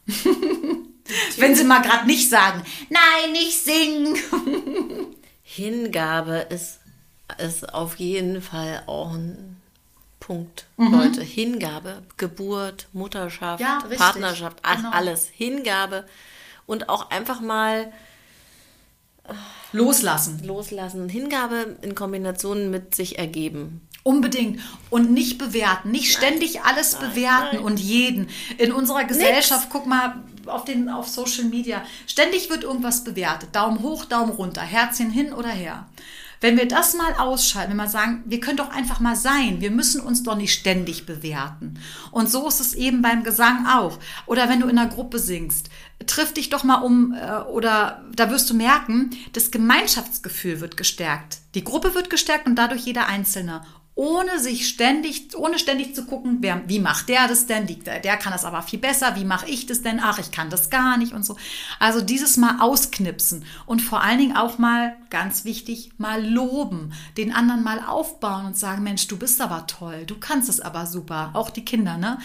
[1.37, 4.15] Wenn sie mal gerade nicht sagen, nein, nicht singen.
[5.43, 6.79] Hingabe ist,
[7.37, 9.57] ist auf jeden Fall auch ein
[10.19, 10.93] Punkt, Mhm.
[10.93, 11.21] Leute.
[11.21, 13.83] Hingabe, Geburt, Mutterschaft, Ja.
[13.97, 14.89] Partnerschaft, Genau.
[14.91, 15.27] alles.
[15.27, 16.05] Hingabe
[16.65, 17.91] und auch einfach mal
[19.71, 20.41] Loslassen.
[20.45, 21.09] loslassen.
[21.09, 23.81] Hingabe in Kombination mit sich ergeben.
[24.03, 24.61] Unbedingt.
[24.91, 25.89] Und nicht bewerten.
[25.91, 28.29] Nicht ständig alles bewerten und jeden.
[28.59, 33.49] In unserer Gesellschaft, guck mal auf, den, auf Social Media, ständig wird irgendwas bewertet.
[33.55, 35.87] Daumen hoch, Daumen runter, Herzchen hin oder her.
[36.41, 39.71] Wenn wir das mal ausschalten, wenn wir sagen, wir können doch einfach mal sein, wir
[39.71, 41.79] müssen uns doch nicht ständig bewerten.
[42.11, 43.99] Und so ist es eben beim Gesang auch.
[44.25, 45.69] Oder wenn du in einer Gruppe singst,
[46.05, 51.39] triff dich doch mal um äh, oder da wirst du merken, das Gemeinschaftsgefühl wird gestärkt.
[51.55, 53.61] Die Gruppe wird gestärkt und dadurch jeder Einzelne
[53.95, 57.65] ohne sich ständig, ohne ständig zu gucken, wer, wie macht der das denn?
[57.65, 59.15] Die, der kann das aber viel besser.
[59.15, 60.01] Wie mache ich das denn?
[60.03, 61.37] Ach, ich kann das gar nicht und so.
[61.79, 67.33] Also dieses Mal ausknipsen und vor allen Dingen auch mal, ganz wichtig, mal loben, den
[67.33, 71.29] anderen mal aufbauen und sagen, Mensch, du bist aber toll, du kannst es aber super.
[71.33, 72.19] Auch die Kinder, ne?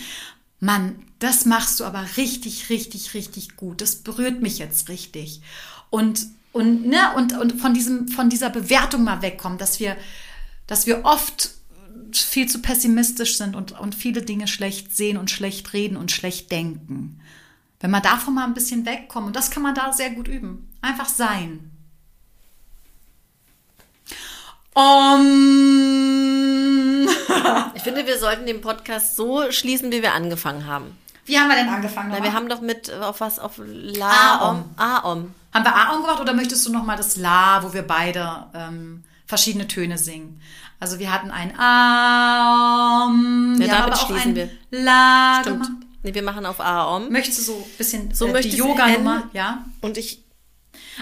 [0.59, 3.81] Mann, das machst du aber richtig, richtig, richtig gut.
[3.81, 5.41] Das berührt mich jetzt richtig.
[5.89, 9.97] Und, und, ne, und, und von diesem, von dieser Bewertung mal wegkommen, dass wir,
[10.67, 11.60] dass wir oft
[12.13, 16.51] viel zu pessimistisch sind und, und viele Dinge schlecht sehen und schlecht reden und schlecht
[16.51, 17.21] denken.
[17.81, 20.69] Wenn man davon mal ein bisschen wegkommt, und das kann man da sehr gut üben.
[20.83, 21.71] Einfach sein.
[24.75, 25.29] Um,
[27.75, 30.97] Ich finde, wir sollten den Podcast so schließen, wie wir angefangen haben.
[31.25, 32.11] wie haben wir denn angefangen?
[32.11, 32.29] Nochmal?
[32.29, 34.59] wir haben doch mit, äh, auf was, auf La, Aom.
[34.59, 35.35] Om, Aom.
[35.53, 39.03] Haben wir Aon gemacht oder möchtest du noch mal das La, wo wir beide ähm,
[39.27, 40.41] verschiedene Töne singen?
[40.81, 41.61] Also wir hatten ein Aum,
[43.61, 44.49] Ja, wir haben aber auch ein wir.
[44.71, 45.63] La Stimmt.
[45.63, 45.73] gemacht.
[46.03, 47.11] Nee, wir machen auf Aom.
[47.11, 49.25] Möchtest du so ein bisschen So äh, die Yoga-Nummer?
[49.35, 49.67] Ja.
[49.83, 50.25] Und ich,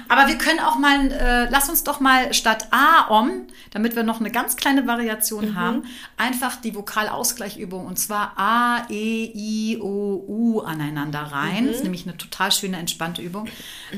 [0.08, 4.18] Aber wir können auch mal, äh, lass uns doch mal statt Aom, damit wir noch
[4.18, 5.84] eine ganz kleine Variation haben,
[6.16, 11.68] einfach die Vokalausgleichübung und zwar A, E, I, O, U aneinander rein.
[11.68, 13.46] Das ist nämlich eine total schöne, entspannte Übung.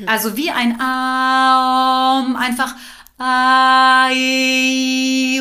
[0.06, 2.74] Also wie ein Aom, einfach
[3.22, 4.08] A,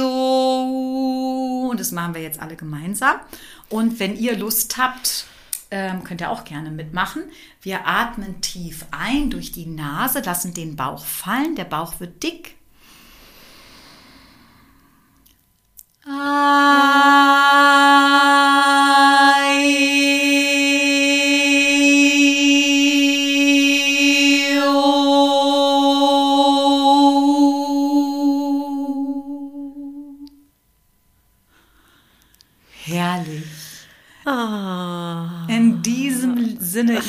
[0.02, 1.70] O, U.
[1.70, 3.22] Und das machen wir jetzt alle gemeinsam.
[3.70, 5.26] Und wenn ihr Lust habt,
[5.72, 7.24] ähm, könnt ihr auch gerne mitmachen.
[7.62, 11.56] Wir atmen tief ein durch die Nase, lassen den Bauch fallen.
[11.56, 12.56] Der Bauch wird dick.
[16.06, 17.30] Ai,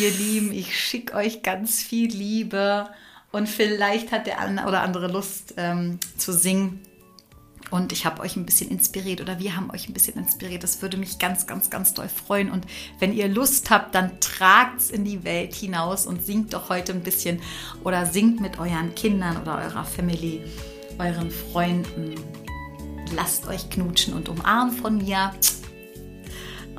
[0.01, 2.88] ihr Lieben, ich schicke euch ganz viel Liebe
[3.32, 6.80] und vielleicht hat der eine oder andere Lust ähm, zu singen.
[7.70, 10.64] Und ich habe euch ein bisschen inspiriert oder wir haben euch ein bisschen inspiriert.
[10.64, 12.51] Das würde mich ganz, ganz, ganz doll freuen.
[12.51, 12.66] Und
[12.98, 16.92] wenn ihr Lust habt, dann tragt es in die Welt hinaus und singt doch heute
[16.92, 17.40] ein bisschen
[17.84, 20.42] oder singt mit euren Kindern oder eurer Family,
[20.98, 22.16] euren Freunden.
[23.14, 25.33] Lasst euch knutschen und umarmen von mir.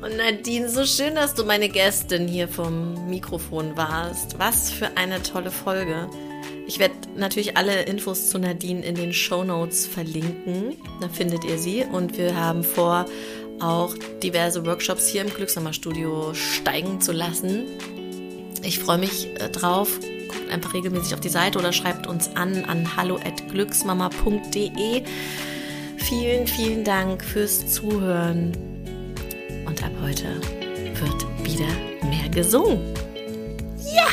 [0.02, 4.36] Und Nadine, so schön, dass du meine Gästin hier vom Mikrofon warst.
[4.36, 6.10] Was für eine tolle Folge.
[6.66, 10.76] Ich werde natürlich alle Infos zu Nadine in den Show Notes verlinken.
[11.00, 11.84] Da findet ihr sie.
[11.84, 13.04] Und wir haben vor,
[13.60, 17.66] auch diverse Workshops hier im Glückshammer Studio steigen zu lassen.
[18.64, 20.00] Ich freue mich äh, drauf.
[20.00, 25.04] Guckt einfach regelmäßig auf die Seite oder schreibt uns an an hallo@glücksmama.de.
[25.96, 28.71] Vielen, vielen Dank fürs Zuhören.
[29.72, 30.38] Und ab heute
[31.00, 31.66] wird wieder
[32.06, 32.92] mehr gesungen.
[33.90, 34.06] Ja!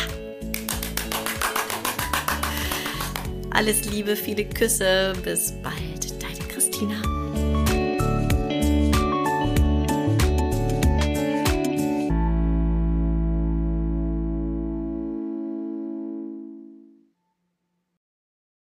[3.49, 5.11] Alles Liebe, viele Küsse.
[5.22, 5.98] Bis bald.